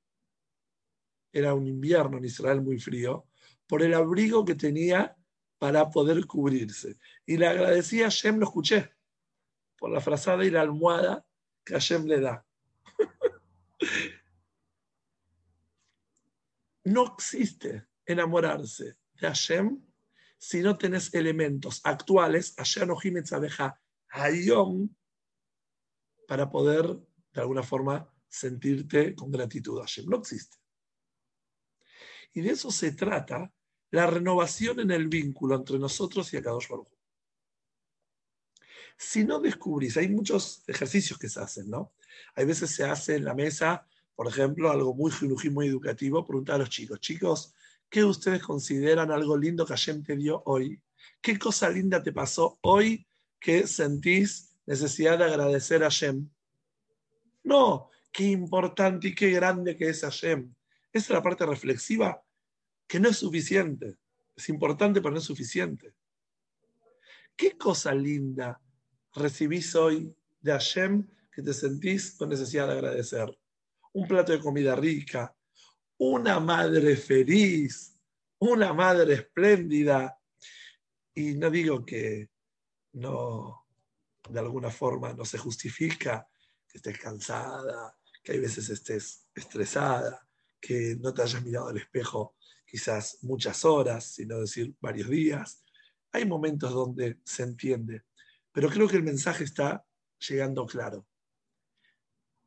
[1.34, 3.26] era un invierno en Israel muy frío,
[3.66, 5.16] por el abrigo que tenía
[5.58, 6.96] para poder cubrirse.
[7.26, 8.92] Y le agradecía a Shem, lo escuché,
[9.76, 11.26] por la frazada y la almohada
[11.64, 12.46] que Hashem le da.
[16.84, 19.82] no existe enamorarse de Hashem
[20.38, 22.98] si no tenés elementos actuales, ayer no
[23.32, 24.94] abeja hayom,
[26.28, 26.84] para poder
[27.32, 30.06] de alguna forma sentirte con gratitud a Hashem.
[30.06, 30.58] No existe.
[32.34, 33.50] Y de eso se trata
[33.90, 36.88] la renovación en el vínculo entre nosotros y Akadosh Baruj.
[38.96, 41.92] Si no descubrís, hay muchos ejercicios que se hacen, ¿no?
[42.34, 45.12] Hay veces se hace en la mesa, por ejemplo, algo muy
[45.50, 47.54] muy educativo, preguntar a los chicos, chicos,
[47.94, 50.80] ¿Qué ustedes consideran algo lindo que Hashem te dio hoy?
[51.20, 53.06] ¿Qué cosa linda te pasó hoy
[53.38, 56.28] que sentís necesidad de agradecer a Hashem?
[57.44, 60.52] No, qué importante y qué grande que es Hashem.
[60.94, 62.22] Esa es la parte reflexiva
[62.86, 63.96] que no es suficiente.
[64.36, 65.92] Es importante, pero no es suficiente.
[67.34, 68.60] ¿Qué cosa linda
[69.12, 73.36] recibís hoy de Hashem que te sentís con necesidad de agradecer?
[73.92, 75.36] Un plato de comida rica,
[75.98, 77.98] una madre feliz,
[78.38, 80.16] una madre espléndida.
[81.12, 82.30] Y no digo que
[82.92, 83.66] no,
[84.28, 86.28] de alguna forma, no se justifica
[86.68, 90.24] que estés cansada, que hay veces estés estresada,
[90.64, 95.62] que no te hayas mirado al espejo quizás muchas horas, sino decir varios días.
[96.10, 98.04] Hay momentos donde se entiende,
[98.50, 99.84] pero creo que el mensaje está
[100.26, 101.06] llegando claro.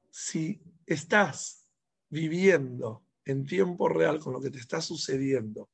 [0.10, 1.68] Si estás
[2.10, 5.70] viviendo en tiempo real con lo que te está sucediendo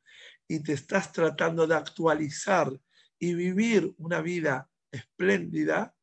[0.46, 2.78] y te estás tratando de actualizar
[3.20, 5.96] y vivir una vida espléndida,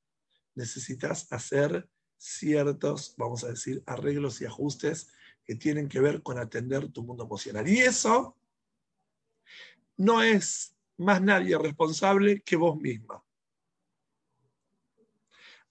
[0.55, 5.13] necesitas hacer ciertos, vamos a decir, arreglos y ajustes
[5.51, 7.67] que tienen que ver con atender tu mundo emocional.
[7.67, 8.39] Y eso
[9.97, 13.21] no es más nadie responsable que vos misma.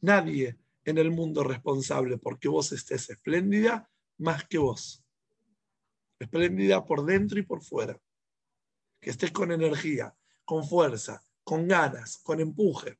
[0.01, 5.01] Nadie en el mundo responsable porque vos estés espléndida más que vos.
[6.19, 7.97] Espléndida por dentro y por fuera.
[8.99, 10.13] Que estés con energía,
[10.43, 12.99] con fuerza, con ganas, con empuje.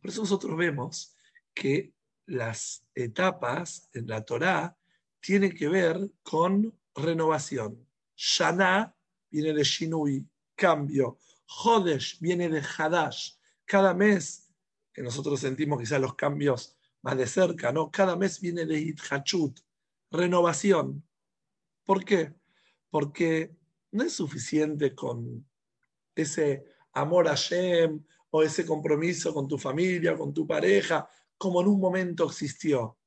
[0.00, 1.16] Por eso nosotros vemos
[1.52, 1.92] que
[2.26, 4.77] las etapas en la Torá
[5.20, 7.86] tienen que ver con renovación.
[8.16, 8.94] Shana
[9.30, 11.18] viene de Shinui, cambio.
[11.46, 13.32] Hodesh viene de Hadash.
[13.64, 14.50] Cada mes,
[14.92, 17.90] que nosotros sentimos quizás los cambios más de cerca, ¿no?
[17.90, 19.60] Cada mes viene de Itchachut,
[20.10, 21.06] renovación.
[21.84, 22.34] ¿Por qué?
[22.90, 23.56] Porque
[23.92, 25.46] no es suficiente con
[26.14, 31.68] ese amor a Shem o ese compromiso con tu familia, con tu pareja, como en
[31.68, 32.97] un momento existió.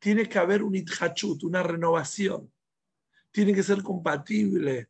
[0.00, 2.52] Tiene que haber un itchachut, una renovación.
[3.30, 4.88] Tiene que ser compatible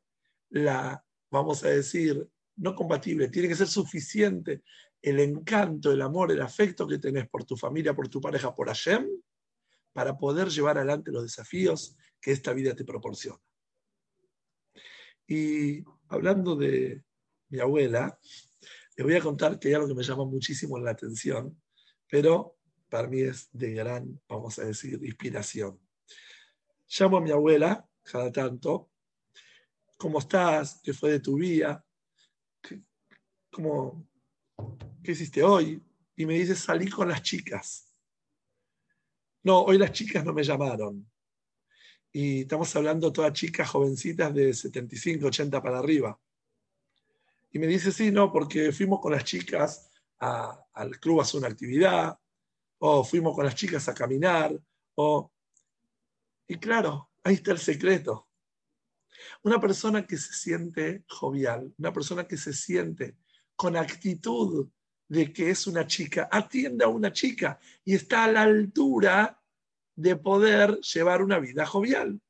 [0.49, 4.63] la, vamos a decir, no compatible, tiene que ser suficiente
[5.03, 8.69] el encanto, el amor, el afecto que tenés por tu familia, por tu pareja, por
[8.69, 9.09] Hashem,
[9.93, 13.41] para poder llevar adelante los desafíos que esta vida te proporciona.
[15.27, 17.03] Y hablando de
[17.49, 18.19] mi abuela,
[18.97, 21.61] le voy a contar que hay algo que me llama muchísimo la atención,
[22.09, 22.59] pero
[22.91, 25.81] para mí es de gran, vamos a decir, inspiración.
[26.89, 28.91] Llamo a mi abuela cada tanto,
[29.97, 30.81] ¿cómo estás?
[30.83, 31.85] ¿Qué fue de tu vida?
[32.61, 32.83] ¿Qué,
[33.51, 34.07] cómo,
[35.03, 35.83] ¿Qué hiciste hoy?
[36.17, 37.95] Y me dice, salí con las chicas.
[39.43, 41.09] No, hoy las chicas no me llamaron.
[42.13, 46.19] Y estamos hablando todas chicas jovencitas de 75, 80 para arriba.
[47.53, 51.49] Y me dice, sí, no, porque fuimos con las chicas al club a hacer una
[51.49, 52.19] actividad,
[52.83, 54.59] o fuimos con las chicas a caminar,
[54.95, 55.31] o...
[56.49, 58.29] Y claro, ahí está el secreto.
[59.43, 63.17] Una persona que se siente jovial, una persona que se siente
[63.55, 64.69] con actitud
[65.09, 69.41] de que es una chica, atiende a una chica y está a la altura
[69.95, 72.21] de poder llevar una vida jovial.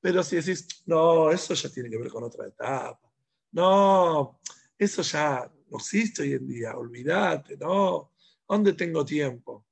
[0.00, 3.12] Pero si decís, no, eso ya tiene que ver con otra etapa,
[3.52, 4.40] no,
[4.78, 8.11] eso ya no existe hoy en día, olvídate, no,
[8.52, 9.66] ¿dónde tengo tiempo?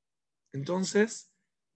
[0.53, 1.31] Entonces,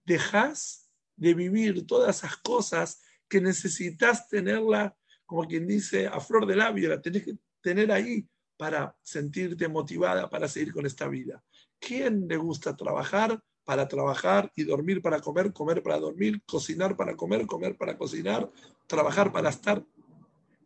[0.05, 6.55] dejas de vivir todas esas cosas que necesitas tenerla, como quien dice, a flor de
[6.55, 11.43] labio, la tenés que tener ahí para sentirte motivada para seguir con esta vida.
[11.79, 17.15] ¿Quién le gusta trabajar para trabajar y dormir para comer, comer para dormir, cocinar para
[17.15, 18.49] comer, comer para cocinar,
[18.87, 19.85] trabajar para estar?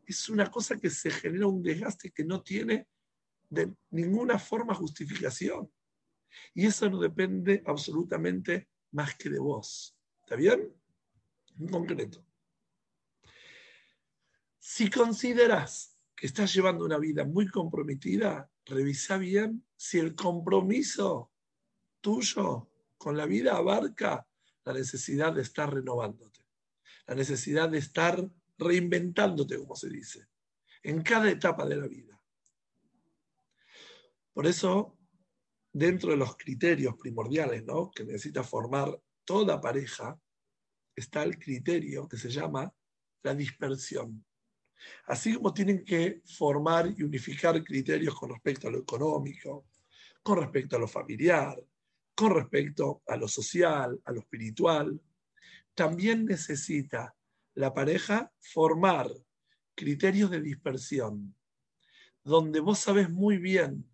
[0.06, 2.88] es una cosa que se genera un desgaste que no tiene
[3.50, 5.70] de ninguna forma justificación.
[6.54, 9.98] Y eso no depende absolutamente más que de vos.
[10.24, 10.74] ¿Está bien?
[11.60, 12.26] En concreto.
[14.60, 21.32] Si consideras que estás llevando una vida muy comprometida, revisa bien si el compromiso
[22.02, 24.28] tuyo con la vida abarca
[24.66, 26.46] la necesidad de estar renovándote,
[27.08, 30.28] la necesidad de estar reinventándote, como se dice,
[30.84, 32.22] en cada etapa de la vida.
[34.34, 34.99] Por eso,
[35.72, 37.92] dentro de los criterios primordiales ¿no?
[37.92, 40.20] que necesita formar toda pareja,
[40.96, 42.74] está el criterio que se llama
[43.24, 44.26] la dispersión.
[45.06, 49.68] Así como tienen que formar y unificar criterios con respecto a lo económico,
[50.24, 51.62] con respecto a lo familiar,
[52.16, 55.00] con respecto a lo social, a lo espiritual,
[55.74, 57.16] también necesita
[57.56, 59.10] la pareja formar
[59.76, 61.36] criterios de dispersión,
[62.24, 63.90] donde vos sabes muy bien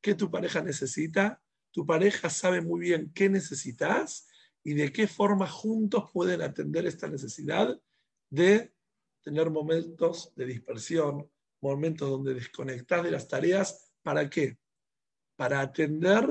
[0.00, 4.28] qué tu pareja necesita, tu pareja sabe muy bien qué necesitas
[4.64, 7.80] y de qué forma juntos pueden atender esta necesidad
[8.30, 8.72] de
[9.22, 11.30] tener momentos de dispersión,
[11.60, 13.92] momentos donde desconectas de las tareas.
[14.02, 14.58] ¿Para qué?
[15.36, 16.28] Para atender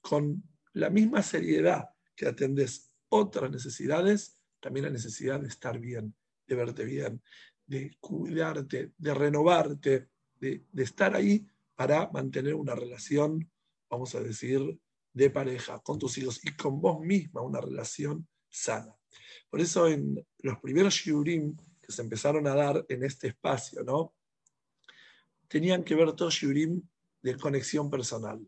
[0.00, 0.42] con
[0.72, 6.14] la misma seriedad que atendes otras necesidades, también la necesidad de estar bien,
[6.46, 7.22] de verte bien,
[7.66, 10.08] de cuidarte, de renovarte,
[10.40, 11.46] de, estar ahí
[11.78, 13.48] para mantener una relación,
[13.88, 14.80] vamos a decir,
[15.12, 18.96] de pareja, con tus hijos y con vos misma una relación sana.
[19.48, 24.12] Por eso en los primeros shiurim que se empezaron a dar en este espacio, ¿no?
[25.46, 26.82] Tenían que ver todos shiurim
[27.22, 28.44] de conexión personal,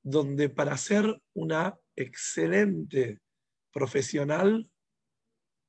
[0.00, 3.20] donde para ser una excelente
[3.72, 4.70] profesional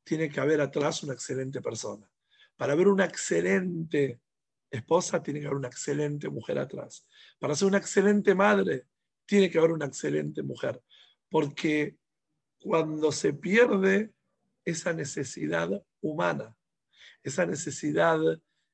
[0.04, 2.08] tiene que haber atrás una excelente persona.
[2.56, 4.22] Para ver una excelente
[4.72, 7.08] esposa tiene que haber una excelente mujer atrás.
[7.40, 8.86] Para ser una excelente madre
[9.26, 10.82] tiene que haber una excelente mujer.
[11.30, 11.98] Porque
[12.60, 14.12] cuando se pierde
[14.66, 15.70] esa necesidad
[16.02, 16.56] humana,
[17.24, 18.20] esa necesidad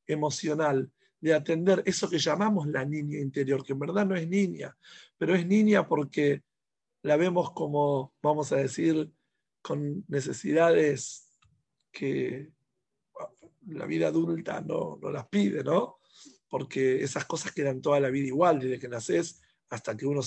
[0.08, 4.78] emocional de atender eso que llamamos la niña interior, que en verdad no es niña,
[5.18, 6.44] pero es niña porque
[7.02, 9.12] la vemos como, vamos a decir,
[9.62, 11.36] con necesidades
[11.92, 12.52] que
[13.68, 16.00] la vida adulta no, no las pide, ¿no?
[16.50, 20.22] Porque esas cosas quedan toda la vida igual, desde que naces hasta que uno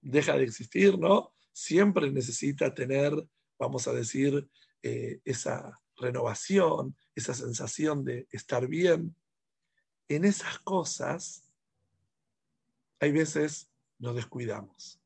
[0.00, 1.34] deja de existir, ¿no?
[1.52, 3.12] Siempre necesita tener,
[3.58, 4.48] vamos a decir,
[4.82, 9.16] eh, esa renovación, esa sensación de estar bien.
[10.08, 11.50] En esas cosas,
[13.00, 15.00] hay veces nos descuidamos.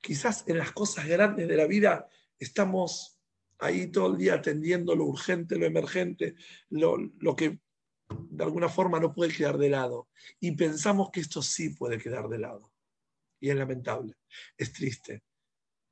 [0.00, 2.08] Quizás en las cosas grandes de la vida
[2.38, 3.17] estamos
[3.58, 6.34] ahí todo el día atendiendo lo urgente, lo emergente,
[6.70, 7.60] lo, lo que
[8.08, 10.08] de alguna forma no puede quedar de lado.
[10.40, 12.72] Y pensamos que esto sí puede quedar de lado.
[13.40, 14.14] Y es lamentable,
[14.56, 15.22] es triste.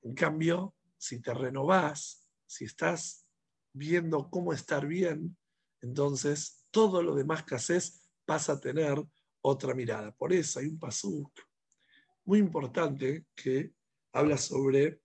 [0.03, 3.27] En cambio, si te renovás, si estás
[3.73, 5.37] viendo cómo estar bien,
[5.83, 9.03] entonces todo lo demás que haces pasa a tener
[9.41, 10.13] otra mirada.
[10.13, 11.31] Por eso hay un pasuk
[12.25, 13.73] muy importante que
[14.13, 15.01] habla sobre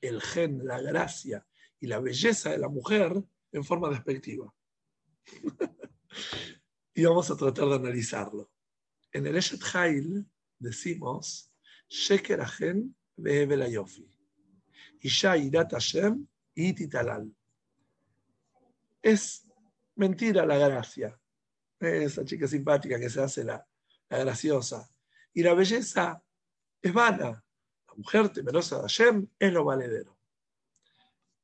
[0.00, 1.46] el gen, la gracia
[1.80, 3.12] y la belleza de la mujer
[3.52, 4.52] en forma despectiva.
[6.94, 8.50] y vamos a tratar de analizarlo.
[9.12, 10.26] En el Eshet Hail
[10.58, 11.52] decimos,
[11.88, 14.08] Sheker Agen Behebel Yofi.
[15.00, 16.26] Isha Irat Hashem.
[19.02, 19.46] Es
[19.94, 21.20] mentira la gracia.
[21.78, 23.66] Esa chica simpática que se hace la,
[24.08, 24.88] la graciosa.
[25.34, 26.22] Y la belleza
[26.80, 27.44] es vana.
[27.88, 30.15] La mujer temerosa de Hashem es lo valedero.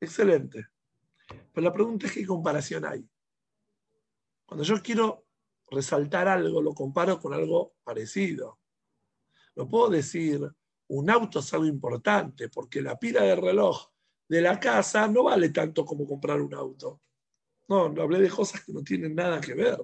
[0.03, 0.66] Excelente.
[1.53, 3.09] Pero la pregunta es qué comparación hay.
[4.44, 5.28] Cuando yo quiero
[5.70, 8.59] resaltar algo, lo comparo con algo parecido.
[9.55, 10.40] No puedo decir,
[10.88, 13.92] un auto es algo importante, porque la pila de reloj
[14.26, 17.00] de la casa no vale tanto como comprar un auto.
[17.68, 19.78] No, no hablé de cosas que no tienen nada que ver.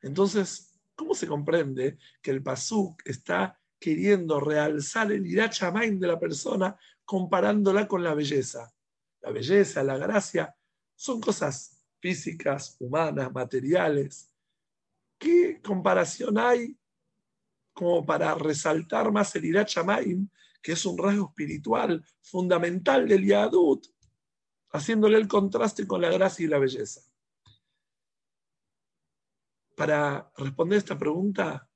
[0.00, 6.74] Entonces, ¿cómo se comprende que el Pasuk está queriendo realzar el irachamain de la persona
[7.08, 8.70] comparándola con la belleza.
[9.22, 10.54] La belleza, la gracia,
[10.94, 14.30] son cosas físicas, humanas, materiales.
[15.16, 16.78] ¿Qué comparación hay
[17.72, 20.28] como para resaltar más el Irachamaim,
[20.60, 23.86] que es un rasgo espiritual fundamental del Yadut,
[24.72, 27.00] haciéndole el contraste con la gracia y la belleza?
[29.74, 31.70] Para responder esta pregunta,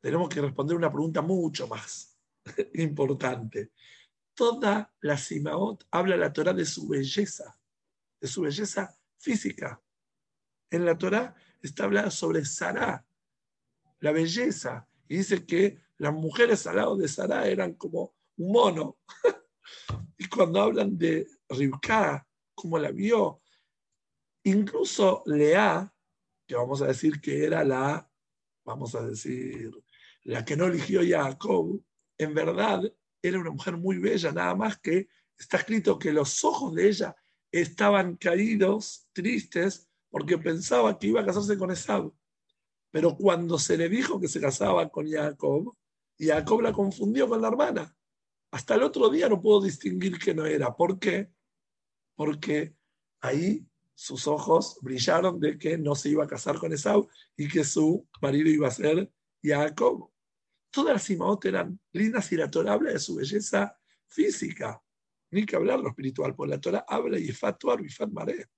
[0.00, 2.16] tenemos que responder una pregunta mucho más
[2.74, 3.72] importante
[4.34, 7.58] toda la Simaot habla la Torah de su belleza,
[8.20, 9.80] de su belleza física.
[10.70, 13.06] En la Torah está hablando sobre Sarah,
[14.00, 18.98] la belleza, y dice que las mujeres al lado de Sarah eran como un mono.
[20.18, 23.40] y cuando hablan de Rivka, como la vio,
[24.44, 25.92] incluso Lea,
[26.46, 28.10] que vamos a decir que era la,
[28.64, 29.70] vamos a decir,
[30.24, 31.82] la que no eligió Jacob,
[32.18, 32.82] en verdad
[33.28, 35.08] era una mujer muy bella, nada más que
[35.38, 37.16] está escrito que los ojos de ella
[37.50, 42.14] estaban caídos, tristes, porque pensaba que iba a casarse con Esau.
[42.90, 45.74] Pero cuando se le dijo que se casaba con Jacob,
[46.18, 47.96] Jacob la confundió con la hermana.
[48.52, 50.76] Hasta el otro día no pudo distinguir que no era.
[50.76, 51.32] ¿Por qué?
[52.14, 52.76] Porque
[53.20, 57.64] ahí sus ojos brillaron de que no se iba a casar con Esau y que
[57.64, 59.10] su marido iba a ser
[59.42, 60.10] Jacob.
[60.74, 64.82] Todas las Simaot eran lindas y la Torah habla de su belleza física.
[65.30, 68.48] Ni que hablar lo espiritual, porque la Torah habla y fatuar y Maré.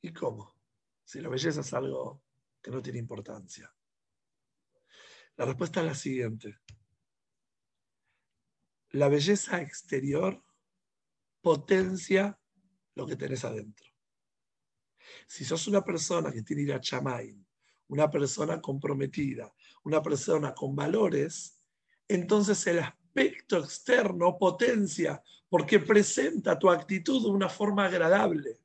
[0.00, 0.56] ¿Y cómo?
[1.04, 2.24] Si la belleza es algo
[2.60, 3.72] que no tiene importancia.
[5.36, 6.58] La respuesta es la siguiente.
[8.90, 10.42] La belleza exterior
[11.40, 12.36] potencia
[12.96, 13.86] lo que tenés adentro.
[15.28, 17.46] Si sos una persona que tiene ira chamain,
[17.88, 19.52] una persona comprometida,
[19.84, 21.58] una persona con valores,
[22.08, 28.58] entonces el aspecto externo potencia porque presenta tu actitud de una forma agradable.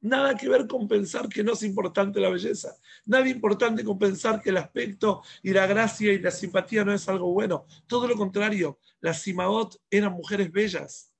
[0.00, 2.76] Nada que ver con pensar que no es importante la belleza.
[3.06, 7.08] Nada importante con pensar que el aspecto y la gracia y la simpatía no es
[7.08, 7.64] algo bueno.
[7.86, 11.10] Todo lo contrario, las Simaot eran mujeres bellas,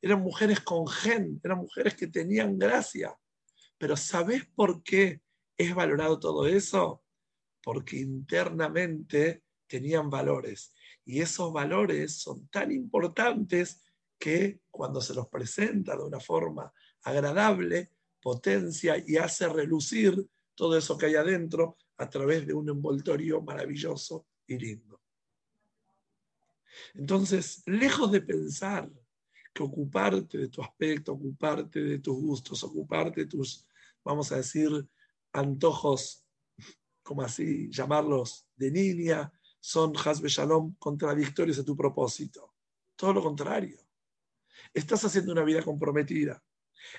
[0.00, 3.14] eran mujeres con gen, eran mujeres que tenían gracia.
[3.76, 5.20] Pero ¿sabes por qué
[5.58, 7.01] es valorado todo eso?
[7.62, 10.74] Porque internamente tenían valores.
[11.04, 13.82] Y esos valores son tan importantes
[14.18, 17.90] que cuando se los presenta de una forma agradable,
[18.20, 20.14] potencia y hace relucir
[20.54, 25.00] todo eso que hay adentro a través de un envoltorio maravilloso y lindo.
[26.94, 28.90] Entonces, lejos de pensar
[29.52, 33.66] que ocuparte de tu aspecto, ocuparte de tus gustos, ocuparte de tus,
[34.04, 34.70] vamos a decir,
[35.32, 36.21] antojos,
[37.02, 42.54] como así llamarlos, de niña, son Hasbe Shalom contradictorios a tu propósito.
[42.96, 43.78] Todo lo contrario.
[44.74, 46.42] Estás haciendo una vida comprometida.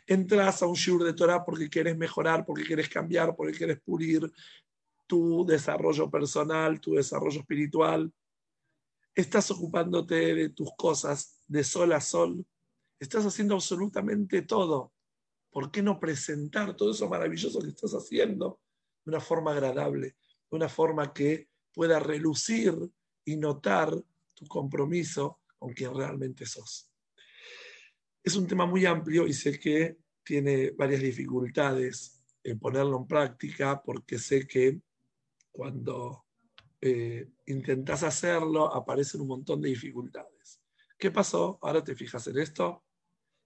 [0.07, 4.31] Entras a un shiur de Torah porque quieres mejorar, porque quieres cambiar, porque quieres pulir
[5.07, 8.11] tu desarrollo personal, tu desarrollo espiritual.
[9.13, 12.45] Estás ocupándote de tus cosas de sol a sol.
[12.99, 14.93] Estás haciendo absolutamente todo.
[15.51, 18.59] ¿Por qué no presentar todo eso maravilloso que estás haciendo
[19.03, 20.15] de una forma agradable,
[20.49, 22.73] de una forma que pueda relucir
[23.25, 23.93] y notar
[24.33, 26.89] tu compromiso con quien realmente sos?
[28.23, 33.81] Es un tema muy amplio y sé que tiene varias dificultades en ponerlo en práctica
[33.81, 34.81] porque sé que
[35.51, 36.25] cuando
[36.81, 40.61] eh, intentas hacerlo aparecen un montón de dificultades.
[40.97, 41.59] ¿Qué pasó?
[41.61, 42.83] Ahora te fijas en esto.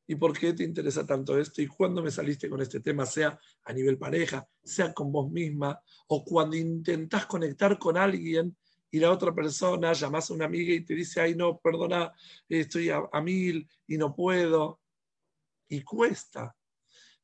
[0.10, 1.62] ¿Y por qué te interesa tanto esto?
[1.62, 3.06] ¿Y cuándo me saliste con este tema?
[3.06, 8.56] Sea a nivel pareja, sea con vos misma, o cuando intentás conectar con alguien
[8.90, 12.14] y la otra persona llamas a una amiga y te dice, ay no, perdona,
[12.48, 14.80] estoy a, mil y no puedo.
[15.68, 16.56] Y cuesta.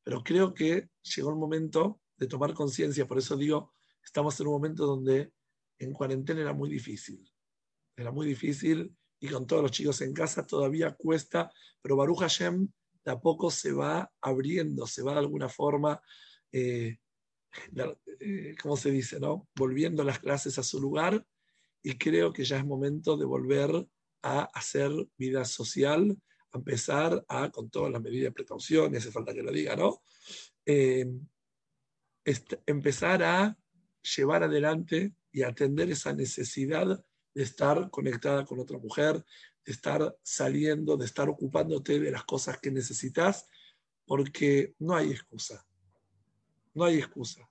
[0.03, 3.07] Pero creo que llegó el momento de tomar conciencia.
[3.07, 3.73] Por eso digo,
[4.03, 5.31] estamos en un momento donde
[5.79, 7.31] en cuarentena era muy difícil.
[7.95, 11.49] Era muy difícil y con todos los chicos en casa todavía cuesta,
[11.81, 12.67] pero Baruch Hashem
[13.05, 16.01] de a poco se va abriendo, se va de alguna forma,
[16.51, 16.97] eh,
[18.19, 19.21] eh, ¿cómo se dice?
[19.21, 19.47] No?
[19.55, 21.25] Volviendo las clases a su lugar
[21.81, 23.87] y creo que ya es momento de volver
[24.23, 26.17] a hacer vida social,
[26.51, 30.01] empezar a, con todas las medidas de precaución, y hace falta que lo diga, ¿no?
[30.65, 31.09] Eh,
[32.65, 33.57] empezar a
[34.17, 37.01] llevar adelante y atender esa necesidad
[37.33, 39.23] de estar conectada con otra mujer,
[39.65, 43.47] de estar saliendo, de estar ocupándote de las cosas que necesitas,
[44.05, 45.65] porque no hay excusa.
[46.73, 47.49] No hay excusa.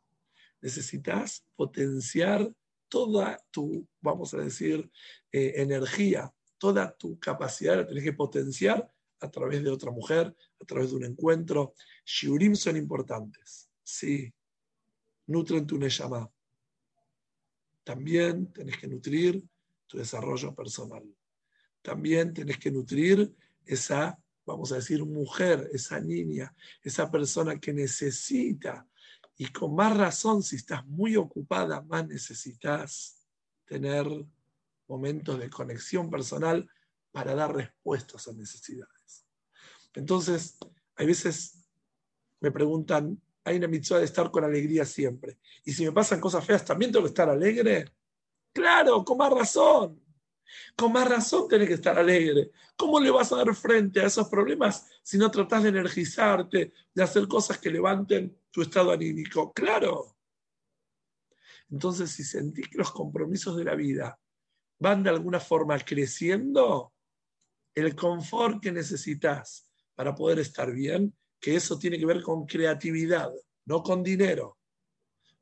[0.60, 2.52] Necesitas potenciar
[2.88, 4.90] toda tu, vamos a decir,
[5.32, 10.64] eh, energía, toda tu capacidad la tenés que potenciar a través de otra mujer, a
[10.64, 11.74] través de un encuentro.
[12.04, 14.32] Shiurim son importantes, sí.
[15.26, 16.30] Nutren tu Neshama.
[17.84, 19.42] También tenés que nutrir
[19.92, 21.04] tu desarrollo personal.
[21.82, 23.30] También tenés que nutrir
[23.66, 28.88] esa, vamos a decir, mujer, esa niña, esa persona que necesita
[29.36, 33.26] y con más razón, si estás muy ocupada, más necesitas
[33.66, 34.06] tener
[34.88, 36.66] momentos de conexión personal
[37.10, 39.26] para dar respuestas a necesidades.
[39.94, 40.56] Entonces,
[40.96, 41.68] hay veces
[42.40, 45.38] me preguntan, hay una mitzvah de estar con alegría siempre.
[45.64, 47.92] Y si me pasan cosas feas, ¿también tengo que estar alegre?
[48.52, 50.02] Claro, con más razón.
[50.76, 52.50] Con más razón tenés que estar alegre.
[52.76, 57.02] ¿Cómo le vas a dar frente a esos problemas si no tratás de energizarte, de
[57.02, 59.52] hacer cosas que levanten tu estado anímico?
[59.52, 60.16] Claro.
[61.70, 64.18] Entonces, si sentís que los compromisos de la vida
[64.78, 66.92] van de alguna forma creciendo,
[67.74, 73.32] el confort que necesitas para poder estar bien, que eso tiene que ver con creatividad,
[73.64, 74.58] no con dinero.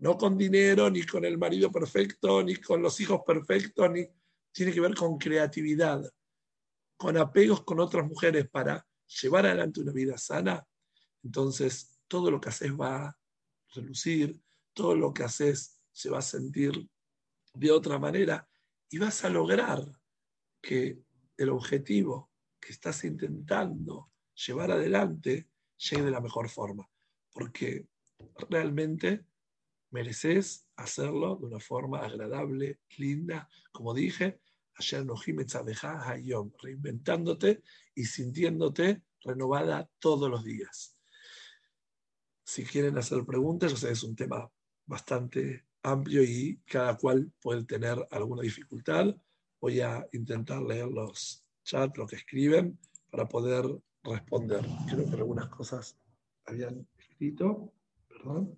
[0.01, 4.07] No con dinero, ni con el marido perfecto, ni con los hijos perfectos, ni
[4.53, 6.03] tiene que ver con creatividad,
[6.97, 8.87] con apegos con otras mujeres para
[9.21, 10.67] llevar adelante una vida sana,
[11.23, 13.19] entonces todo lo que haces va a
[13.75, 14.41] relucir,
[14.73, 16.89] todo lo que haces se va a sentir
[17.55, 18.49] de otra manera
[18.89, 19.81] y vas a lograr
[20.61, 20.99] que
[21.37, 22.31] el objetivo
[22.61, 24.11] que estás intentando
[24.47, 26.89] llevar adelante llegue de la mejor forma,
[27.33, 27.87] porque
[28.49, 29.25] realmente
[29.91, 34.41] mereces hacerlo de una forma agradable, linda, como dije,
[34.75, 35.05] ayer
[35.83, 37.63] Hayom, reinventándote
[37.95, 40.97] y sintiéndote renovada todos los días.
[42.45, 44.51] Si quieren hacer preguntas, yo es un tema
[44.87, 49.15] bastante amplio y cada cual puede tener alguna dificultad.
[49.61, 52.79] Voy a intentar leer los chats, lo que escriben,
[53.11, 53.65] para poder
[54.03, 54.67] responder.
[54.89, 55.97] Creo que algunas cosas
[56.47, 57.73] habían escrito,
[58.09, 58.57] perdón.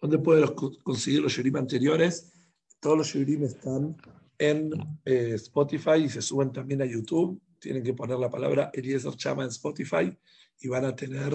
[0.00, 0.50] ¿Dónde puedes
[0.82, 2.32] conseguir los Shurim anteriores?
[2.80, 3.96] Todos los Shurim están
[4.38, 4.72] en
[5.04, 7.38] eh, Spotify y se suben también a YouTube.
[7.58, 10.16] Tienen que poner la palabra Eliezer Chama en Spotify
[10.58, 11.34] y van a tener,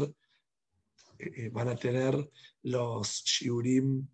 [1.19, 2.31] eh, eh, van a tener
[2.63, 4.07] los Shurim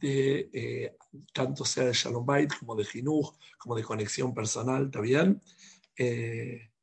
[0.00, 0.96] de
[1.32, 5.40] tanto sea de Shalom Bait como de Jinuj, como de conexión personal, ¿está bien?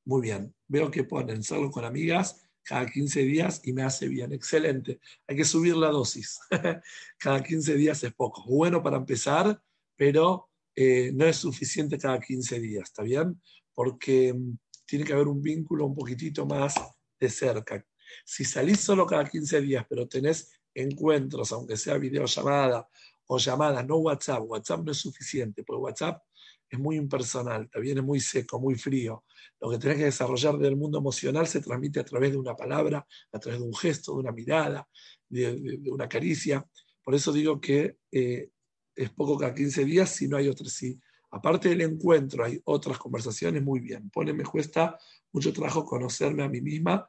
[0.05, 0.55] muy bien.
[0.67, 4.31] Veo que ponen salgo con amigas cada 15 días y me hace bien.
[4.33, 4.99] Excelente.
[5.27, 6.39] Hay que subir la dosis.
[7.19, 8.43] cada 15 días es poco.
[8.45, 9.61] Bueno para empezar,
[9.95, 13.39] pero eh, no es suficiente cada 15 días, ¿está bien?
[13.73, 16.75] Porque mm, tiene que haber un vínculo un poquitito más
[17.19, 17.85] de cerca.
[18.25, 22.87] Si salís solo cada 15 días, pero tenés encuentros, aunque sea videollamada
[23.27, 26.23] o llamada, no WhatsApp, WhatsApp no es suficiente, porque WhatsApp
[26.73, 29.23] es muy impersonal, también es muy seco, muy frío.
[29.61, 33.05] Lo que tenés que desarrollar del mundo emocional se transmite a través de una palabra,
[33.31, 34.87] a través de un gesto, de una mirada,
[35.29, 36.67] de, una caricia.
[37.03, 38.49] Por eso digo que eh,
[38.95, 40.73] es poco cada 15 días si no hay otros.
[40.73, 40.99] sí.
[41.29, 44.09] Aparte del encuentro, hay otras conversaciones, muy bien.
[44.09, 44.97] Pone, me cuesta
[45.31, 47.07] mucho trabajo conocerme a mí misma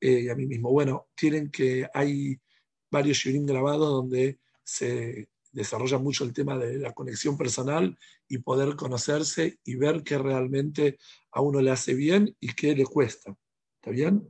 [0.00, 0.70] eh, y a mí mismo.
[0.70, 2.40] Bueno, tienen que, hay
[2.88, 7.96] varios shirin grabados donde se desarrolla mucho el tema de la conexión personal
[8.26, 10.98] y poder conocerse y ver qué realmente
[11.30, 13.36] a uno le hace bien y qué le cuesta.
[13.76, 14.28] ¿Está bien?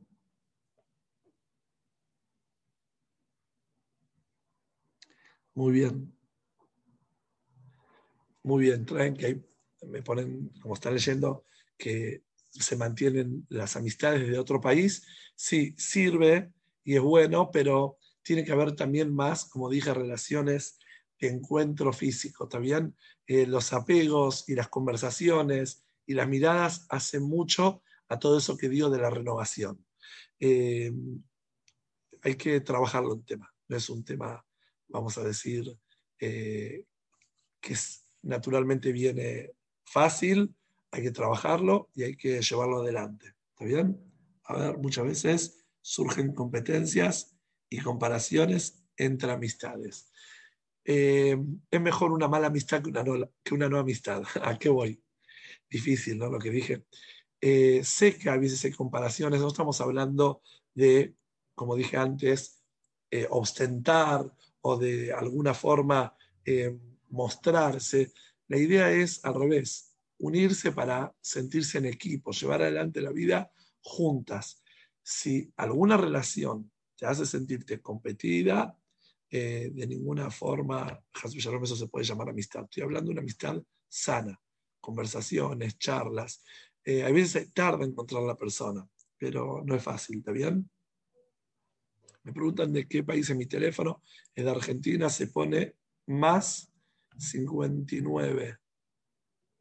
[5.55, 6.13] Muy bien.
[8.43, 9.41] Muy bien, traen que
[9.87, 11.45] me ponen, como están leyendo,
[11.79, 15.07] que se mantienen las amistades de otro país.
[15.37, 16.53] Sí, sirve
[16.85, 20.79] y es bueno, pero tiene que haber también más, como dije, relaciones
[21.29, 22.97] encuentro físico, ¿también?
[23.27, 28.69] Eh, los apegos y las conversaciones y las miradas hacen mucho a todo eso que
[28.69, 29.85] digo de la renovación.
[30.39, 30.93] Eh,
[32.23, 34.45] hay que trabajarlo en tema, no es un tema,
[34.89, 35.77] vamos a decir,
[36.21, 36.85] eh,
[37.61, 37.77] que
[38.23, 39.53] naturalmente viene
[39.85, 40.55] fácil,
[40.91, 43.35] hay que trabajarlo y hay que llevarlo adelante.
[43.51, 43.99] ¿Está bien?
[44.45, 47.37] A ver, muchas veces surgen competencias
[47.69, 50.13] y comparaciones entre amistades.
[50.85, 51.37] Eh,
[51.71, 54.23] es mejor una mala amistad que una, no, que una amistad.
[54.43, 55.03] ¿A qué voy?
[55.71, 56.29] Difícil, ¿no?
[56.29, 56.85] Lo que dije.
[57.41, 60.43] Eh, sé que a veces hay comparaciones, no estamos hablando
[60.75, 61.17] de,
[61.55, 62.63] como dije antes,
[63.11, 64.25] eh, ostentar
[64.61, 66.17] o de alguna forma
[67.09, 68.13] mostrarse.
[68.49, 74.63] La idea es al revés, unirse para sentirse en equipo, llevar adelante la vida juntas.
[75.03, 78.77] Si alguna relación te hace sentirte competida,
[79.35, 82.65] eh, de ninguna forma, eso se puede llamar amistad.
[82.65, 84.39] Estoy hablando de una amistad sana,
[84.79, 86.45] conversaciones, charlas.
[86.85, 90.69] Eh, a veces tarda en encontrar a la persona, pero no es fácil, ¿está bien?
[92.25, 94.03] Me preguntan de qué país es mi teléfono.
[94.37, 95.77] De Argentina, se pone
[96.09, 96.71] más
[97.17, 98.59] 59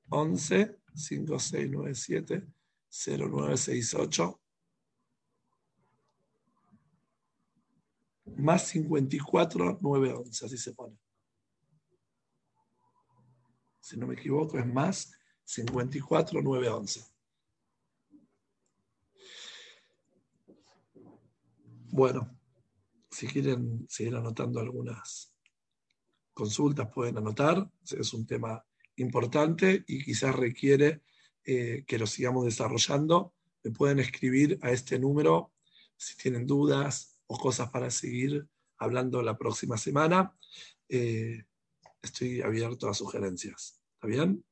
[0.09, 2.45] 11 5697
[2.89, 4.40] 0968
[8.25, 10.97] más 54 911, así se pone.
[13.79, 15.11] Si no me equivoco, es más
[15.43, 17.03] 54 911.
[21.93, 22.39] Bueno,
[23.09, 25.33] si quieren seguir anotando algunas
[26.33, 27.69] consultas, pueden anotar.
[27.83, 28.63] Es un tema
[28.95, 31.01] importante y quizás requiere
[31.43, 33.33] eh, que lo sigamos desarrollando.
[33.63, 35.51] Me pueden escribir a este número
[35.97, 40.35] si tienen dudas, cosas para seguir hablando la próxima semana,
[40.89, 41.43] eh,
[42.01, 43.81] estoy abierto a sugerencias.
[43.93, 44.43] ¿Está bien?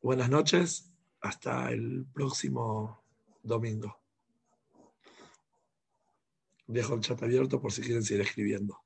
[0.00, 0.92] Buenas noches.
[1.20, 3.04] Hasta el próximo
[3.42, 4.02] domingo.
[6.66, 8.78] Dejo el chat abierto por si quieren seguir escribiendo.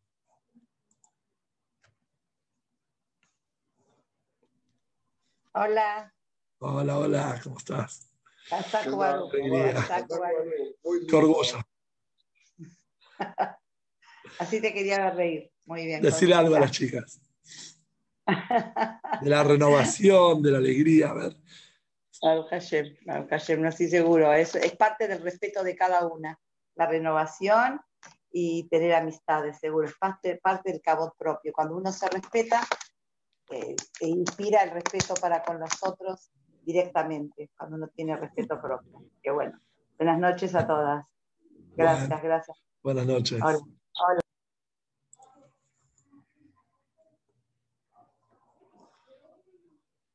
[5.53, 6.15] Hola.
[6.59, 8.11] Hola, hola, ¿cómo estás?
[11.09, 11.59] Qué orgullo.
[14.39, 15.51] Así te quería reír.
[15.65, 16.03] Muy bien.
[16.03, 17.21] Decir algo a las chicas.
[18.27, 21.37] De la renovación, de la alegría, a ver.
[22.23, 24.33] Al Hashem, al Hashem, no estoy seguro.
[24.33, 26.39] Es, es parte del respeto de cada una.
[26.75, 27.81] La renovación
[28.33, 29.87] y tener amistades, seguro.
[29.87, 31.53] Es parte, parte del cabot propio.
[31.53, 32.63] Cuando uno se respeta,
[33.51, 36.31] eh, e inspira el respeto para con los otros
[36.63, 39.05] directamente, cuando uno tiene respeto propio.
[39.23, 39.61] Qué bueno.
[39.97, 41.07] Buenas noches a todas.
[41.77, 42.66] Gracias, gracias.
[42.87, 43.43] Buenas noches.